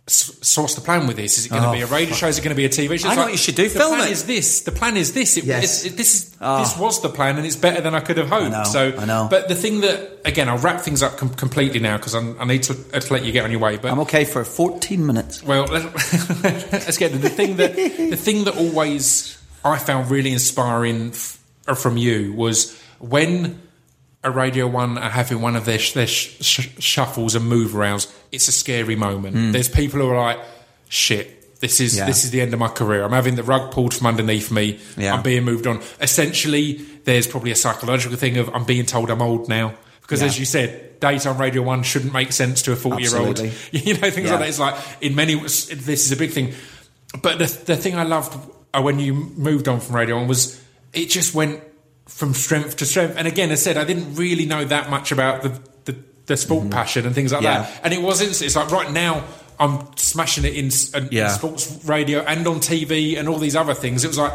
[0.08, 1.38] "S- so what's the plan with this?
[1.38, 2.28] Is it going to Oh, be a radio show?
[2.28, 3.08] Is it going to be a TV show?
[3.08, 4.62] I It's know what you should do, The film plan it." is this.
[4.62, 5.38] The plan is this.
[5.38, 5.64] It, Yes.
[5.64, 6.60] it's- it- this is Oh.
[6.60, 8.52] this was the plan, and it's better than I could have hoped.
[8.52, 9.28] know, so I know.
[9.30, 12.64] But the thing that again, I'll wrap things up com- completely now because I need
[12.64, 13.78] to, to let you get on your way.
[13.78, 15.44] But I'm okay for 14 minutes.
[15.44, 15.94] well, let-
[16.72, 21.40] let's get to the thing that the thing that always I found really inspiring f-
[21.78, 23.62] from you was when
[24.24, 27.72] a Radio One are having one of their sh- their sh- sh- shuffles and move
[27.72, 28.12] arounds.
[28.32, 29.36] It's a scary moment.
[29.36, 29.52] Hmm.
[29.52, 30.40] There's people who are like,
[30.90, 31.96] "Shit, this is.
[31.98, 32.06] Yeah.
[32.08, 33.04] this is the end of my career.
[33.04, 34.80] I'm having the rug pulled from underneath me.
[34.98, 35.14] Yeah.
[35.14, 36.74] I'm being moved on." Essentially,
[37.04, 40.28] there's probably a psychological thing of I'm being told I'm old now because, Yeah.
[40.28, 43.40] as you said, daytime Radio One shouldn't make sense to a 40 year old.
[43.72, 44.48] You know, things like that.
[44.50, 46.54] It's like in many, this is a big thing.
[47.22, 48.34] But the, the thing I loved
[48.74, 50.60] when you moved on from Radio One was
[50.94, 51.62] it just went
[52.08, 53.16] from strength to strength.
[53.18, 55.98] And again, as I said, I didn't really know that much about the, the,
[56.28, 57.46] the sport passion and things like Mm-hmm.
[57.46, 57.62] Yeah.
[57.64, 57.82] that.
[57.84, 59.24] And it wasn't, it's like right now,
[59.60, 60.70] I'm smashing it in,
[61.02, 61.30] in Yeah.
[61.30, 64.04] sports radio and on TV and all these other things.
[64.04, 64.34] It was like,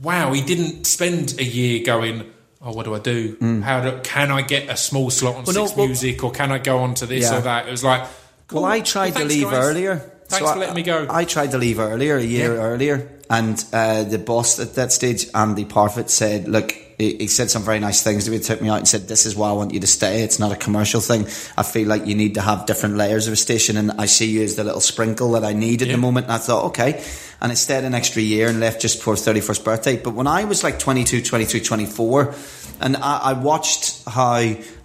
[0.00, 2.30] wow, he didn't spend a year going,
[2.62, 3.36] oh, what do I do?
[3.64, 5.46] How do, can I get a small slot on Mm.
[5.48, 7.38] Well, no, Six well- Music or can I go on to this Yeah.
[7.38, 7.68] or that?
[7.68, 8.06] It was like,
[8.46, 8.62] cool.
[8.62, 9.64] Well, I tried Well, to leave guys.
[9.64, 9.96] earlier.
[10.28, 11.06] Thanks So for I- letting me go.
[11.10, 12.60] I tried to leave earlier, a year Yeah.
[12.62, 17.50] earlier, and uh, the boss at that stage, Andy Parfitt, said, "Look." He he said
[17.50, 18.36] some very nice things to me.
[18.36, 20.22] He took me out and said, "This is why I want you to stay.
[20.22, 21.22] It's not a commercial thing.
[21.56, 24.26] I feel like you need to have different layers of a station, and I see
[24.26, 25.94] you as the little sprinkle that I need at Yeah.
[25.96, 27.02] the moment." And I thought, okay,
[27.40, 29.96] and I stayed an extra year and left just for 31st birthday.
[29.96, 32.34] But when I was like 22, 23, 24,
[32.82, 34.36] and I, I watched how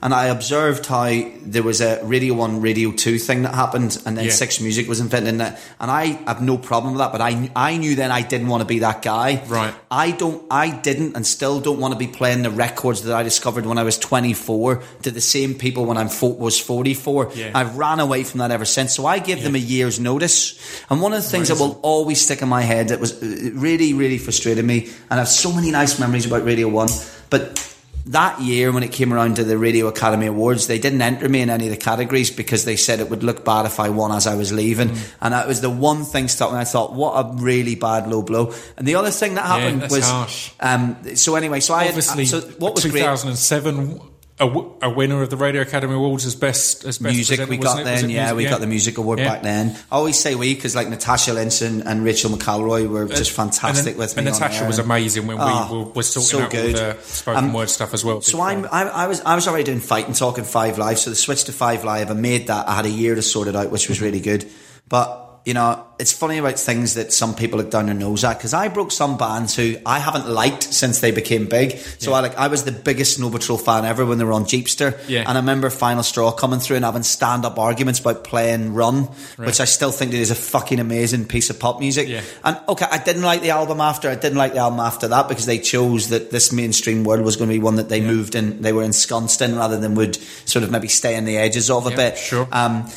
[0.01, 1.09] and I observed how
[1.45, 4.32] there was a Radio One, Radio Two thing that happened, and then Yeah.
[4.32, 7.11] Six Music was invented and I have no problem with that.
[7.11, 9.41] But I I knew then I didn't want to be that guy.
[9.47, 9.74] Right.
[9.89, 10.43] I don't.
[10.51, 13.78] I didn't, and still don't want to be playing the records that I discovered when
[13.78, 17.32] I was 24 to the same people when fo- was 44.
[17.36, 17.51] Yeah.
[17.53, 18.95] I've ran away from that ever since.
[18.95, 20.60] So I give them a year's notice.
[20.89, 23.53] And one of the things that will always stick in my head that was it
[23.53, 26.89] really, really frustrated me, and I have so many nice memories about Radio One,
[27.30, 27.72] but.
[28.08, 31.41] That year, when it came around to the Radio Academy Awards, they didn't enter me
[31.41, 34.12] in any of the categories because they said it would look bad if I won
[34.12, 34.89] as I was leaving.
[34.89, 35.14] Mm.
[35.22, 36.60] And that was the one thing stuck me.
[36.60, 38.53] I thought, what a really bad low blow.
[38.78, 42.41] And the other thing that happened that's was, um, so anyway, so I had, so
[42.60, 43.01] what was great?
[43.01, 43.99] 2007,
[44.38, 47.56] a, w- a winner of the Radio Academy Awards as best as best music we
[47.58, 47.84] got?
[47.86, 48.38] Then, yeah, music?
[48.38, 49.30] we got the music award Yeah.
[49.30, 49.78] back then.
[49.92, 53.92] I always say we because like Natasha Lynch and, and Rachel McElroy were just fantastic
[53.92, 54.32] and, with and me.
[54.32, 56.76] on Natasha was amazing when Oh, we were, were sorting so out good.
[56.76, 58.20] all the spoken Um, word stuff as well.
[58.22, 58.66] So I'm.
[58.72, 61.00] I, I was I was already doing fight and talking Five Live.
[61.00, 62.68] So the switch to Five Live, I made that.
[62.68, 64.46] I had a year to sort it out, which was really good.
[64.90, 68.38] But you know, it's funny about things that some people look down their nose at
[68.38, 71.78] because I broke some bands who I haven't liked since they became big.
[72.00, 74.46] So I like I was the biggest Snow Patrol fan ever when they were on
[74.46, 75.00] Jeepster.
[75.08, 75.20] Yeah.
[75.20, 79.04] And I remember Final Straw coming through and having stand up arguments about playing Run,
[79.38, 82.10] which I still think is a fucking amazing piece of pop music.
[82.10, 82.24] Yeah.
[82.43, 84.10] And okay, I didn't like the album after.
[84.10, 87.36] I didn't like the album after that because they chose that this mainstream world was
[87.38, 90.16] going to be one that they moved in, they were ensconced in rather than would
[90.50, 92.18] sort of maybe stay in the edges of a Yeah, bit.
[92.18, 92.48] sure.
[92.52, 92.89] Um,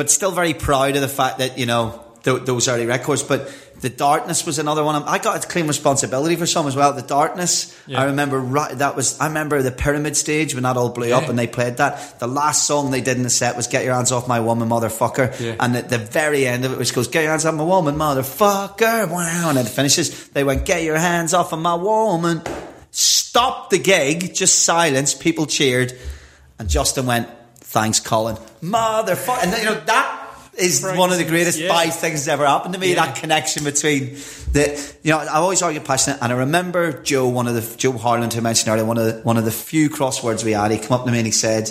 [0.00, 3.22] but still very proud of the fact that you know th- those early records.
[3.22, 5.02] But the Darkness was another one.
[5.02, 6.94] I got to claim responsibility for some as well.
[6.94, 7.78] The Darkness.
[7.86, 8.00] Yeah.
[8.00, 9.20] I remember right, that was.
[9.20, 12.18] I remember the Pyramid stage when that all blew up and they played that.
[12.18, 14.70] The last song they did in the set was "Get Your Hands Off My Woman,
[14.70, 15.56] Motherfucker," Yeah.
[15.60, 17.96] and at the very end of it, which goes "Get Your Hands Off My Woman,
[17.96, 20.28] Motherfucker," wow, and then it finishes.
[20.28, 22.40] They went "Get Your Hands Off of My Woman."
[22.90, 25.12] Stopped the gig, just silence.
[25.12, 25.92] People cheered,
[26.58, 27.28] and Justin went,
[27.70, 30.16] "Thanks, Colin, motherfucker." And you know that
[30.56, 30.96] is Right.
[30.96, 31.68] one of the greatest Yeah.
[31.72, 32.88] five things that ever happened to me.
[32.90, 33.06] Yeah.
[33.06, 34.16] That connection between
[34.52, 37.92] the, you know, I always argue passionate, and I remember Joe, one of the Joe
[37.96, 40.70] Harland who I mentioned earlier, one of the one of the few crosswords we had.
[40.70, 41.70] He came up to me and he said.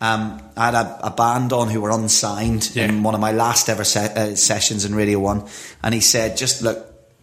[0.00, 2.86] Um, I had a, a band on who were unsigned Yeah.
[2.86, 5.44] in one of my last ever se- uh, sessions in Radio One,
[5.80, 6.78] and he said, "Just look,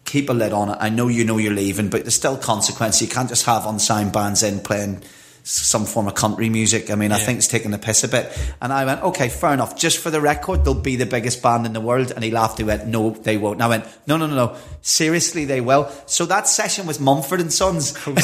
[0.05, 0.77] keep a lid on it.
[0.79, 3.01] I know you know you're leaving, but there's still consequences.
[3.01, 5.01] You can't just have unsigned bands in playing
[5.49, 6.91] some form of country music.
[6.91, 8.31] I mean, I think it's taking the piss a bit."
[8.61, 9.75] And I went, "Okay, fair enough.
[9.75, 12.57] Just for the record, they'll be the biggest band in the world." And he laughed.
[12.57, 14.55] He went, "No, they won't." And I went, "No, no, no, no.
[14.81, 17.95] Seriously, they will." So that session was Mumford and Sons.
[18.07, 18.15] um,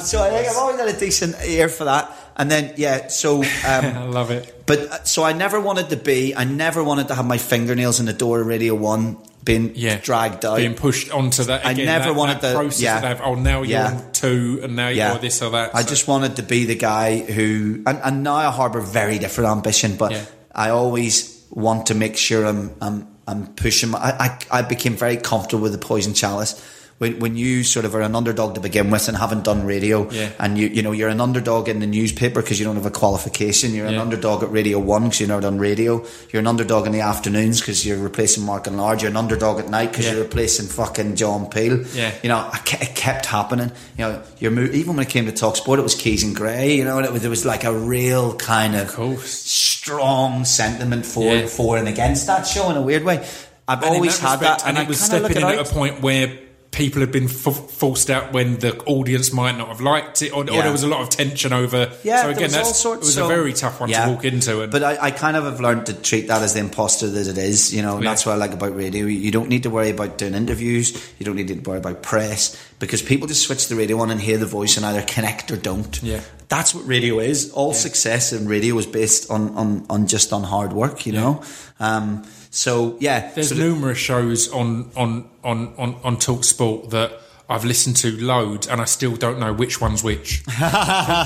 [0.00, 2.10] so I think I've always had a decent ear for that.
[2.36, 3.42] And then, yeah, so.
[3.42, 4.64] Um, I love it.
[4.66, 6.34] but uh, so I never wanted to be.
[6.34, 9.98] I never wanted to have my fingernails in the door of Radio One being Yeah,
[9.98, 10.56] dragged out.
[10.58, 11.66] being pushed onto that.
[11.66, 12.96] I never that, wanted that to- process yeah.
[12.98, 13.86] of have, oh, now you're Yeah.
[13.94, 15.74] on two, and now yeah, you're this or that.
[15.74, 19.50] I just wanted to be the guy who, and, and now I harbour very different
[19.50, 20.24] ambition, but Yeah.
[20.54, 23.90] I always want to make sure I'm I'm, I'm pushing.
[23.90, 26.54] My, I, I I became very comfortable with the poison chalice.
[27.02, 30.08] When, when you sort of are an underdog to begin with and haven't done radio,
[30.10, 30.30] Yeah.
[30.38, 32.92] and you you know you're an underdog in the newspaper because you don't have a
[32.92, 33.74] qualification.
[33.74, 36.06] You're an underdog at Radio One because you've never done radio.
[36.30, 39.02] You're an underdog in the afternoons because you're replacing Mark and Lard.
[39.02, 40.12] You're an underdog at night because Yeah.
[40.12, 41.84] you're replacing fucking John Peel.
[41.92, 42.12] Yeah.
[42.22, 43.72] You know, it kept happening.
[43.98, 46.36] You know, your mo- even when it came to talk sport, it was Keys and
[46.36, 46.76] Gray.
[46.76, 49.28] You know, and it was, there was like a real kind of course.
[49.32, 51.46] strong sentiment for Yeah.
[51.46, 53.26] for and against that show in a weird way.
[53.66, 56.00] I've And always had respect, that, and, I it was stepping in at a point
[56.00, 56.38] where
[56.72, 60.40] people have been f- forced out when the audience might not have liked it, or,
[60.40, 61.92] or there was a lot of tension over.
[62.02, 63.02] Yeah, so again, that's all sorts.
[63.02, 64.06] it was so- a very tough one Yeah.
[64.06, 64.62] to walk into.
[64.62, 67.26] And but I, I kind of have learned to treat that as the imposter that
[67.28, 67.74] it is.
[67.74, 68.10] You know, and Yeah.
[68.10, 69.04] that's what I like about radio.
[69.06, 70.92] You don't need to worry about doing interviews.
[71.18, 74.20] You don't need to worry about press because people just switch the radio on and
[74.20, 76.02] hear the voice and either connect or don't.
[76.02, 76.22] Yeah.
[76.48, 77.50] that's what radio is.
[77.52, 81.04] All success in radio is based on on, on just on hard work.
[81.06, 81.42] You know.
[81.80, 87.18] Um, so yeah, There's so numerous shows on on on on on Talk Sport that.
[87.48, 90.42] I've listened to loads, and I still don't know which one's which.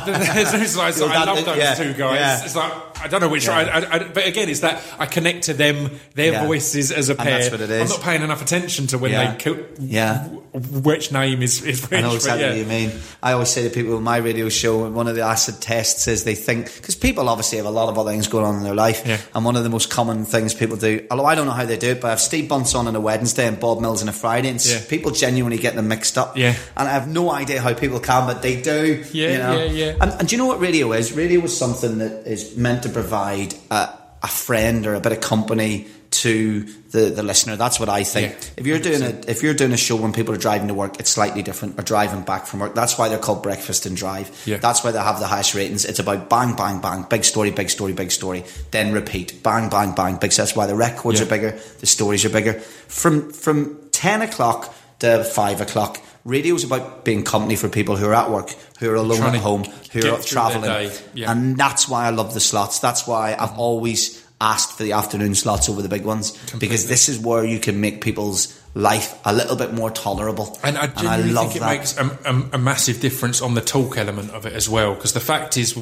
[0.06, 2.18] It's- like- it's like, I love those yeah, two guys.
[2.20, 2.44] yeah.
[2.44, 3.46] It's like I don't know which.
[3.46, 3.58] Yeah.
[3.58, 7.38] I, I, but again, it's that I connect to them, their voices as a pair.
[7.38, 10.24] that's what it I'm not paying enough attention to when they kill, Yeah.
[10.26, 11.98] which name is is which.
[11.98, 12.92] I know exactly what you mean.
[13.22, 16.24] I always say to people on my radio show, one of the acid tests is
[16.24, 18.74] they think because people obviously have a lot of other things going on in their
[18.74, 19.04] life,
[19.34, 21.06] and one of the most common things people do.
[21.10, 22.96] Although I don't know how they do it, but I have Steve Bunce on on
[22.96, 26.36] a Wednesday and Bob Mills on a Friday, and people genuinely get them mixed up.
[26.36, 26.54] Yeah.
[26.76, 29.04] and I have no idea how people can, but they do.
[29.12, 29.58] Yeah, you know?
[29.58, 29.96] yeah, yeah.
[30.00, 31.12] And, and do you know what radio is?
[31.12, 33.88] Radio is something that is meant to provide a,
[34.22, 36.62] a friend or a bit of company to
[36.92, 37.56] the, the listener.
[37.56, 38.32] That's what I think.
[38.32, 40.74] Yeah, if you're doing a if you're doing a show when people are driving to
[40.74, 41.78] work, it's slightly different.
[41.78, 42.74] Or driving back from work.
[42.74, 44.30] That's why they're called breakfast and drive.
[44.46, 44.56] Yeah.
[44.58, 45.84] That's why they have the highest ratings.
[45.84, 48.44] It's about bang bang bang, big story, big story, big story.
[48.70, 50.32] Then repeat, bang bang bang, big.
[50.32, 51.26] So that's why the records Yeah.
[51.26, 52.54] are bigger, the stories are bigger.
[52.54, 56.00] From from ten o'clock to uh, five o'clock.
[56.24, 59.64] Radio's about being company for people who are at work, who are alone at home,
[59.92, 60.90] who are travelling.
[61.14, 61.30] Yeah.
[61.30, 62.80] And that's why I love the slots.
[62.80, 63.60] That's why I've mm-hmm.
[63.60, 67.58] always asked for the afternoon slots over the big ones because this is where you
[67.58, 70.58] can make people's life a little bit more tolerable.
[70.62, 71.78] And I genuinely love think it that.
[71.78, 74.94] makes a, a, a massive difference on the talk element of it as well.
[74.94, 75.78] Because the fact is,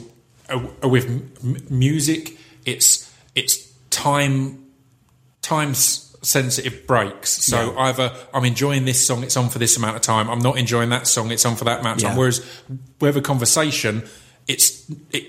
[0.49, 4.65] uh, uh with m- music, it's it's time
[5.43, 7.31] time s- sensitive breaks.
[7.45, 7.83] So Yeah.
[7.83, 10.29] either I'm enjoying this song, it's on for this amount of time.
[10.31, 12.13] I'm not enjoying that song, it's on for that amount of time.
[12.13, 12.19] Yeah.
[12.19, 12.41] Whereas
[13.01, 14.03] with a conversation,
[14.49, 15.29] it's it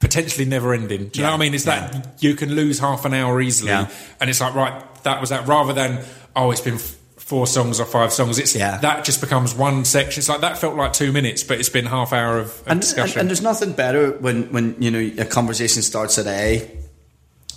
[0.00, 1.08] potentially never ending.
[1.08, 1.54] Do you know what I mean?
[1.54, 3.86] It's that you can lose half an hour easily, Yeah.
[4.20, 5.46] and it's like right, that was that.
[5.46, 6.00] Rather than
[6.36, 6.74] oh, it's been.
[6.74, 8.38] f- Four songs or five songs.
[8.38, 8.76] It's Yeah.
[8.78, 10.20] that just becomes one section.
[10.20, 12.70] It's like that felt like two minutes, but it's been half hour of, of and,
[12.72, 13.20] and, discussion.
[13.20, 16.68] and there's nothing better when, when you know a conversation starts at A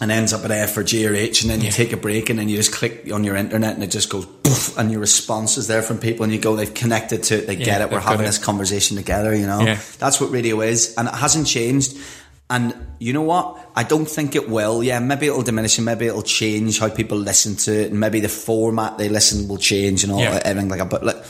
[0.01, 2.29] and ends up at F or G or H, and then you take a break,
[2.29, 4.99] and then you just click on your internet, and it just goes poof, and your
[4.99, 7.81] response is there from people, and you go, they've connected to it, they Yeah, get
[7.81, 8.27] it, we're having it.
[8.27, 9.61] this conversation together, you know.
[9.61, 9.79] Yeah.
[9.99, 11.97] That's what radio is, and it hasn't changed.
[12.47, 13.57] And you know what?
[13.75, 14.83] I don't think it will.
[14.83, 18.19] Yeah, maybe it'll diminish and maybe it'll change how people listen to it, and maybe
[18.19, 20.41] the format they listen will change and all Yeah.
[20.45, 20.89] everything like that.
[20.91, 21.25] But look,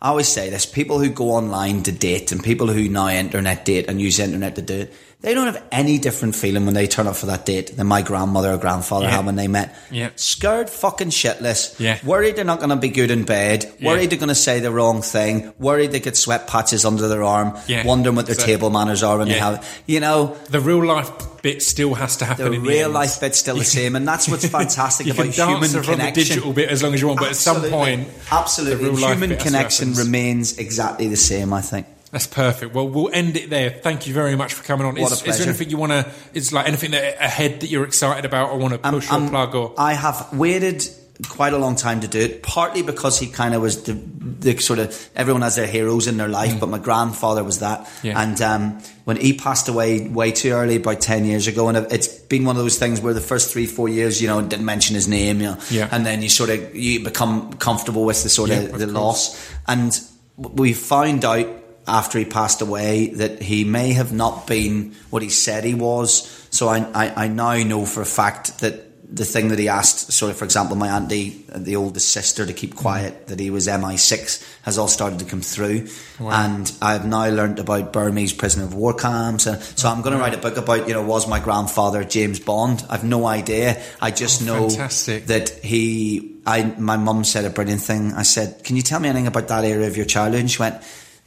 [0.00, 3.64] I always say this: people who go online to date and people who now internet
[3.64, 6.86] date and use internet to do it, they don't have any different feeling when they
[6.86, 9.16] turn up for that date than my grandmother or grandfather Yeah.
[9.16, 9.76] had when they met.
[9.90, 10.10] Yeah.
[10.16, 11.78] Scared fucking shitless.
[11.78, 11.98] Yeah.
[12.04, 13.70] Worried they're not going to be good in bed.
[13.78, 13.88] Yeah.
[13.88, 15.52] Worried they're going to say the wrong thing.
[15.58, 17.58] Worried they get sweat patches under their arm.
[17.66, 17.84] Yeah.
[17.86, 21.10] Wondering what their So- table manners are when they have, you know, the real life
[21.42, 22.44] bit still has to happen.
[22.46, 22.94] the in the real end.
[22.94, 26.10] life bit's still the same, and that's what's fantastic You about can human around the
[26.12, 29.94] digital bit as long as you want, but at some point, absolutely, the human connection
[29.94, 31.52] remains exactly the same.
[31.54, 31.86] I think.
[32.10, 32.74] That's perfect.
[32.74, 33.70] Well, we'll end it there.
[33.70, 34.94] Thank you very much for coming on.
[34.96, 36.10] What is, is there anything you want to?
[36.34, 39.28] Is like anything that ahead that you're excited about or want to push or Um,
[39.28, 39.74] plug or?
[39.78, 40.82] I have waited
[41.28, 44.56] quite a long time to do it, partly because he kind of was the, the
[44.56, 47.80] sort of everyone has their heroes in their life, but my grandfather was that.
[47.80, 48.04] Mm.
[48.04, 48.22] Yeah.
[48.22, 52.08] And um, when he passed away way too early, about ten years ago, and it's
[52.08, 54.94] been one of those things where the first three four years, you know, didn't mention
[54.96, 55.88] his name, you know, Yeah.
[55.92, 58.86] and then you sort of you become comfortable with the sort Yeah, of of the
[58.86, 58.94] course.
[58.94, 60.00] loss, and
[60.38, 61.46] we found out
[61.90, 66.26] after he passed away that he may have not been what he said he was.
[66.50, 70.12] So I, I, I now know for a fact that the thing that he asked,
[70.12, 73.66] sort of, for example, my auntie, the oldest sister, to keep quiet, that he was
[73.66, 75.88] MI6, has all started to come through.
[76.20, 79.46] And I've now learnt about Burmese prisoner of war camps.
[79.46, 82.38] And so I'm going to write a book about, you know, was my grandfather James
[82.38, 82.84] Bond?
[82.88, 83.82] I've no idea.
[84.00, 85.26] I just Oh, know fantastic.
[85.26, 88.12] that he, I, my mum said a brilliant thing.
[88.12, 90.42] I said, can you tell me anything about that area of your childhood?
[90.42, 90.76] And she went,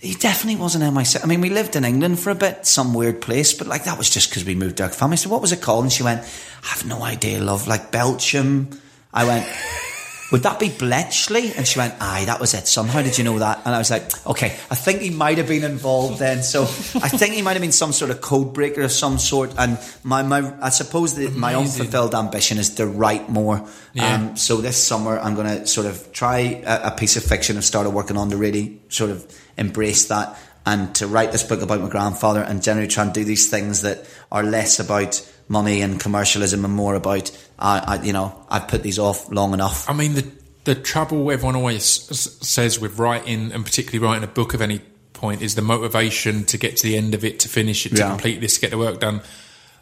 [0.04, 1.24] he definitely wasn't MI6.
[1.24, 3.97] I mean, we lived in England for a bit, some weird place, but like that
[3.97, 5.16] was just because we moved our family.
[5.16, 5.86] So what was it called?
[5.86, 7.68] And she went, I have no idea, love.
[7.68, 8.70] Like Belgium.
[9.14, 9.47] I went,
[10.34, 11.54] would that be Bletchley?
[11.54, 12.88] And she went, aye, that was it, son.
[12.88, 13.62] How did you know that?
[13.66, 16.42] And I was like, okay, I think he might have been involved then.
[16.42, 19.54] So I think he might have been some sort of code breaker of some sort.
[19.60, 23.64] And my, my I suppose that my unfulfilled ambition is to write more.
[23.94, 24.16] Yeah.
[24.16, 27.56] Um, so this summer, I'm going to sort of try a, a piece of fiction
[27.56, 31.61] I've started working on to really sort of embrace that and to write this book
[31.61, 35.82] about my grandfather and generally try and do these things that are less about money
[35.82, 39.89] and commercialism and more about, uh, I, you know, I've put these off long enough.
[39.89, 40.26] I mean, the
[40.66, 44.80] the trouble everyone always says with writing, and particularly writing a book of any
[45.11, 47.97] point, is the motivation to get to the end of it, to finish it, to
[47.97, 48.09] Yeah.
[48.09, 49.22] complete this, to get the work done.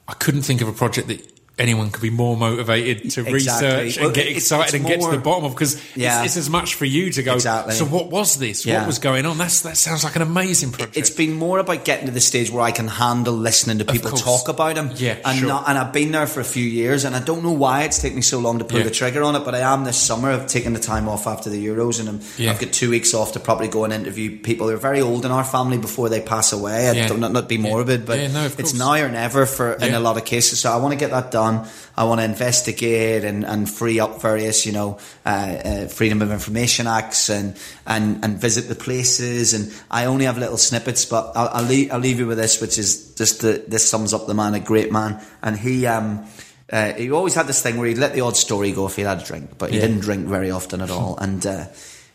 [0.07, 1.21] I couldn't think of a project that
[1.61, 3.33] anyone could be more motivated to Exactly.
[3.33, 6.23] research Well, and get excited and get to the bottom of because Yeah.
[6.23, 7.33] it's, it's as much for you to go.
[7.35, 7.75] Exactly.
[7.75, 8.65] So what was this?
[8.65, 8.79] Yeah.
[8.79, 9.37] What was going on?
[9.37, 10.97] That's that sounds like an amazing project.
[10.97, 14.11] It's been more about getting to the stage where I can handle listening to people
[14.11, 14.91] talk about them.
[14.95, 15.47] Yeah, and sure.
[15.47, 17.99] not, and I've been there for a few years, and I don't know why it's
[18.01, 18.85] taken me so long to pull Yeah.
[18.85, 19.45] the trigger on it.
[19.45, 20.31] But I am this summer.
[20.31, 22.51] I've taken the time off after the Euros, and I'm, Yeah.
[22.51, 25.25] I've got two weeks off to probably go and interview people who are very old
[25.25, 26.89] in our family before they pass away.
[26.89, 29.99] I don't not, not be morbid, but no, it's now or never for in a
[29.99, 30.59] lot of cases.
[30.59, 31.50] So I want to get that done.
[31.97, 36.31] I want to investigate and, and free up various, you know, uh, uh, Freedom of
[36.31, 39.53] Information Acts and, and, and visit the places.
[39.53, 42.61] And I only have little snippets, but I'll, I'll, leave, I'll leave you with this,
[42.61, 45.19] which is just the, this sums up the man, a great man.
[45.41, 46.25] And he, um,
[46.71, 49.01] uh, he always had this thing where he'd let the odd story go if he
[49.03, 49.87] had a drink, but he Yeah.
[49.87, 51.17] didn't drink very often at all.
[51.17, 51.65] And, uh,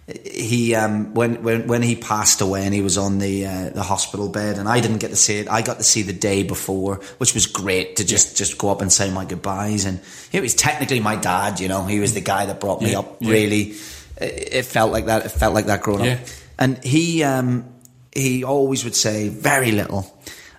[0.07, 3.83] he um, when when when he passed away and he was on the uh, the
[3.83, 5.49] hospital bed and I didn't get to see it.
[5.51, 8.39] I got to see the day before, which was great to just Yeah.
[8.39, 9.85] just go up and say my goodbyes.
[9.85, 10.01] And
[10.31, 11.59] he was technically my dad.
[11.59, 13.17] You know, he was the guy that brought me Yeah, up.
[13.21, 13.75] Really,
[14.17, 15.27] it, it felt like that.
[15.27, 16.19] It felt like that growing up.
[16.57, 17.65] And he um,
[18.15, 20.07] he always would say very little.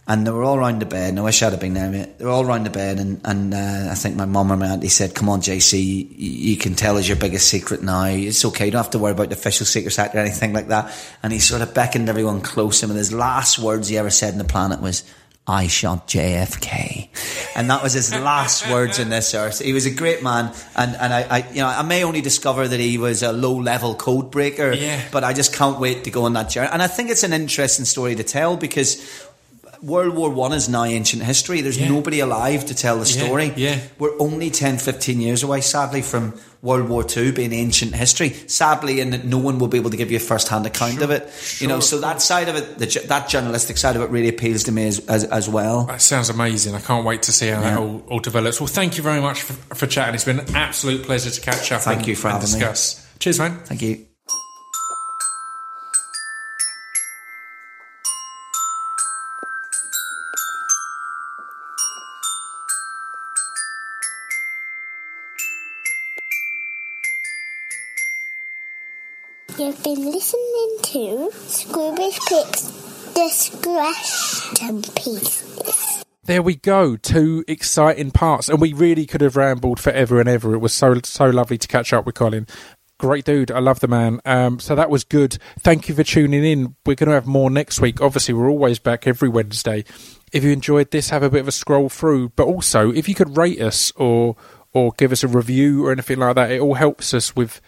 [0.09, 1.91] And they were all round the bed, and I wish I'd have been there.
[2.17, 4.67] They were all round the bed, and, and uh, I think my mum or my
[4.67, 6.07] auntie said, Come on, JC, you,
[6.51, 8.05] you can tell us your biggest secret now.
[8.05, 10.69] It's okay, you don't have to worry about the Official Secrets Act or anything like
[10.69, 10.93] that.
[11.23, 14.09] And he sort of beckoned everyone close to him, and his last words he ever
[14.09, 15.03] said in the planet was,
[15.49, 17.07] I shot JFK.
[17.55, 19.59] And that was his last words in this earth.
[19.59, 22.67] He was a great man, and, and I, I, you know, I may only discover
[22.67, 25.01] that he was a low level code breaker, Yeah.
[25.11, 26.69] but I just can't wait to go on that journey.
[26.71, 29.26] And I think it's an interesting story to tell because
[29.81, 31.61] World War One is now ancient history.
[31.61, 31.89] There's Yeah.
[31.89, 33.53] nobody alive to tell the story.
[33.55, 33.79] yeah.
[33.99, 38.35] We're only 10, 15 years away, sadly, from World War Two being ancient history.
[38.47, 41.01] Sadly, in that no one will be able to give you a first hand account
[41.01, 41.29] of it.
[41.59, 44.63] you know, so that side of it, the, that journalistic side of it, really appeals
[44.63, 45.83] to me as as, as well.
[45.85, 46.73] That sounds amazing.
[46.73, 48.59] I can't wait to see how that all, all develops.
[48.59, 50.15] Well, thank you very much for, for chatting.
[50.15, 52.65] It's been an absolute pleasure to catch up Thank and, you for and having me.
[53.19, 53.59] Cheers, man.
[53.65, 54.06] Thank you.
[69.59, 76.03] You've been listening to Scroobius Pip's Distraction Pieces.
[76.25, 76.95] There we go.
[76.95, 80.53] Two exciting parts, and we really could have rambled forever and ever.
[80.53, 82.45] It was so so lovely to catch up with Colin.
[82.99, 83.49] Great dude.
[83.49, 84.21] I love the man.
[84.25, 85.39] Um, so that was good.
[85.61, 86.75] Thank you for tuning in.
[86.85, 87.99] We're going to have more next week.
[87.99, 89.85] Obviously, we're always back every Wednesday.
[90.31, 92.29] If you enjoyed this, have a bit of a scroll through.
[92.35, 94.35] But also, if you could rate us or
[94.71, 97.59] or give us a review or anything like that, it all helps us with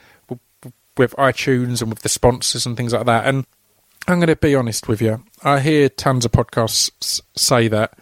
[1.00, 3.26] with iTunes and with the sponsors and things like that.
[3.26, 3.48] And
[4.08, 5.24] I'm going to be honest with you.
[5.44, 7.98] I hear tons of podcasts say that,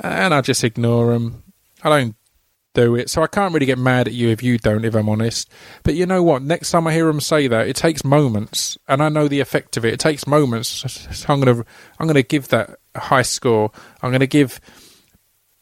[0.00, 1.42] and I just ignore them.
[1.82, 2.14] I don't
[2.74, 4.84] do it, so I can't really get mad at you if you don't.
[4.84, 5.50] If I'm honest,
[5.82, 6.42] but you know what?
[6.42, 9.76] Next time I hear them say that, it takes moments, and I know the effect
[9.76, 9.94] of it.
[9.94, 10.68] It takes moments.
[11.16, 11.64] So I'm gonna
[11.98, 13.70] I'm gonna give that a high score.
[14.02, 14.60] I'm gonna give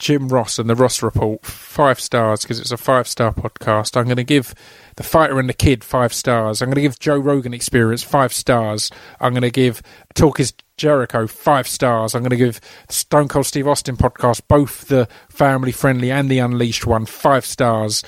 [0.01, 3.97] Jim Ross and the Ross Report five stars because it's a five star podcast.
[3.97, 4.55] I'm going to give
[4.97, 6.61] The Fighter and the Kid five stars.
[6.61, 8.91] I'm going to give Joe Rogan Experience five stars.
[9.21, 9.83] I'm going to give
[10.15, 12.15] Talk is Jericho five stars.
[12.15, 16.39] I'm going to give Stone Cold Steve Austin podcast, both the family friendly and the
[16.39, 18.03] unleashed one, five stars.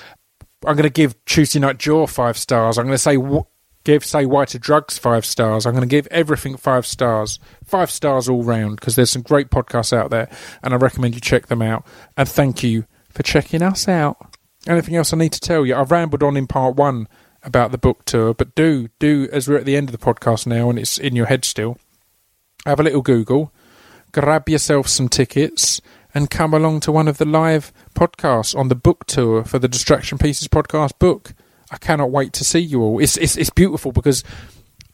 [0.66, 2.78] I'm going to give Tuesday Night Jaw five stars.
[2.78, 3.18] I'm going to say
[3.84, 5.66] give Say Why to Drugs five stars.
[5.66, 7.38] I'm going to give everything five stars.
[7.64, 10.28] Five stars all round because there's some great podcasts out there
[10.62, 11.86] and I recommend you check them out.
[12.16, 14.16] And thank you for checking us out.
[14.66, 15.74] Anything else I need to tell you?
[15.74, 17.08] I've rambled on in part one
[17.42, 20.46] about the book tour, but do, do, as we're at the end of the podcast
[20.46, 21.76] now and it's in your head still,
[22.64, 23.52] have a little Google,
[24.12, 25.80] grab yourself some tickets,
[26.14, 29.68] and come along to one of the live podcasts on the book tour for the
[29.68, 31.34] Distraction Pieces podcast book.
[31.72, 32.98] I cannot wait to see you all.
[33.00, 34.22] It's it's, it's beautiful because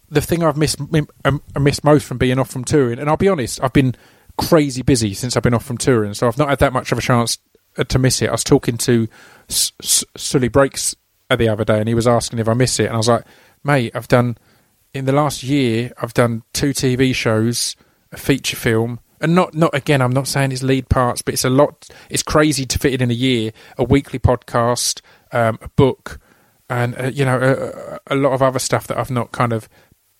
[0.08, 0.80] the thing I've missed
[1.24, 3.94] um, I missed most from being off from touring, and I'll be honest, I've been
[4.38, 6.98] crazy busy since I've been off from touring, so I've not had that much of
[6.98, 7.38] a chance
[7.76, 8.28] uh, to miss it.
[8.28, 9.08] I was talking to
[9.48, 10.94] Suli Breaks
[11.28, 13.24] the other day, and he was asking if I miss it, and I was like,
[13.64, 14.38] mate, I've done
[14.94, 17.76] in the last year, I've done two TV shows,
[18.12, 20.00] a feature film, and not not again.
[20.00, 21.88] I'm not saying it's lead parts, but it's a lot.
[22.08, 23.52] It's crazy to fit it in a year.
[23.76, 25.00] A weekly podcast,
[25.32, 26.20] um, a book,
[26.68, 29.68] and uh, you know a, a lot of other stuff that I've not kind of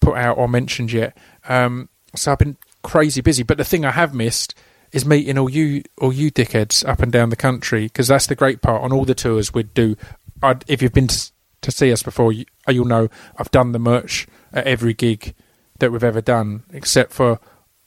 [0.01, 1.17] put out or mentioned yet.
[1.49, 3.43] Um, so I've been crazy busy.
[3.43, 4.55] But the thing I have missed
[4.93, 8.35] is meeting all you all you dickheads up and down the country because that's the
[8.35, 9.97] great part on all the tours we'd do.
[10.43, 11.33] I'd, if you've been to,
[11.63, 15.35] to see us before, you, you'll know I've done the merch at every gig
[15.81, 17.41] that we've ever done, except for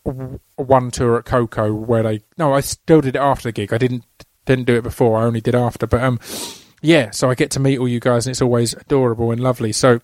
[0.03, 2.21] one tour at Koko where they.
[2.37, 3.73] No, I still did it after the gig.
[3.73, 4.05] I didn't
[4.45, 5.19] didn't do it before.
[5.19, 5.87] I only did after.
[5.87, 6.19] But um,
[6.81, 7.11] yeah.
[7.11, 9.71] So I get to meet all you guys, and it's always adorable and lovely.
[9.71, 9.99] So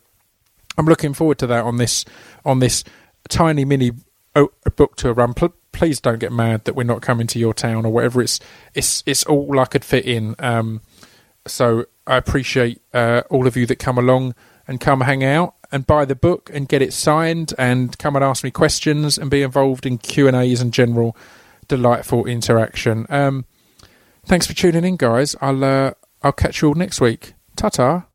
[0.77, 2.05] I'm looking forward to that on this
[2.45, 2.83] on this
[3.29, 3.91] tiny mini
[4.75, 5.33] book tour run.
[5.33, 8.21] Pl- please don't get mad that we're not coming to your town or whatever.
[8.21, 8.39] It's
[8.73, 10.35] it's it's all I could fit in.
[10.39, 10.81] Um,
[11.45, 14.35] so I appreciate uh, all of you that come along
[14.67, 18.23] and come hang out and buy the book and get it signed and come and
[18.23, 21.15] ask me questions and be involved in Q and A's and general
[21.67, 23.05] delightful interaction.
[23.09, 23.45] Um,
[24.25, 25.35] thanks for tuning in, guys.
[25.41, 25.91] I'll uh,
[26.27, 27.35] I'll catch you all next week.
[27.55, 28.06] Ta ta.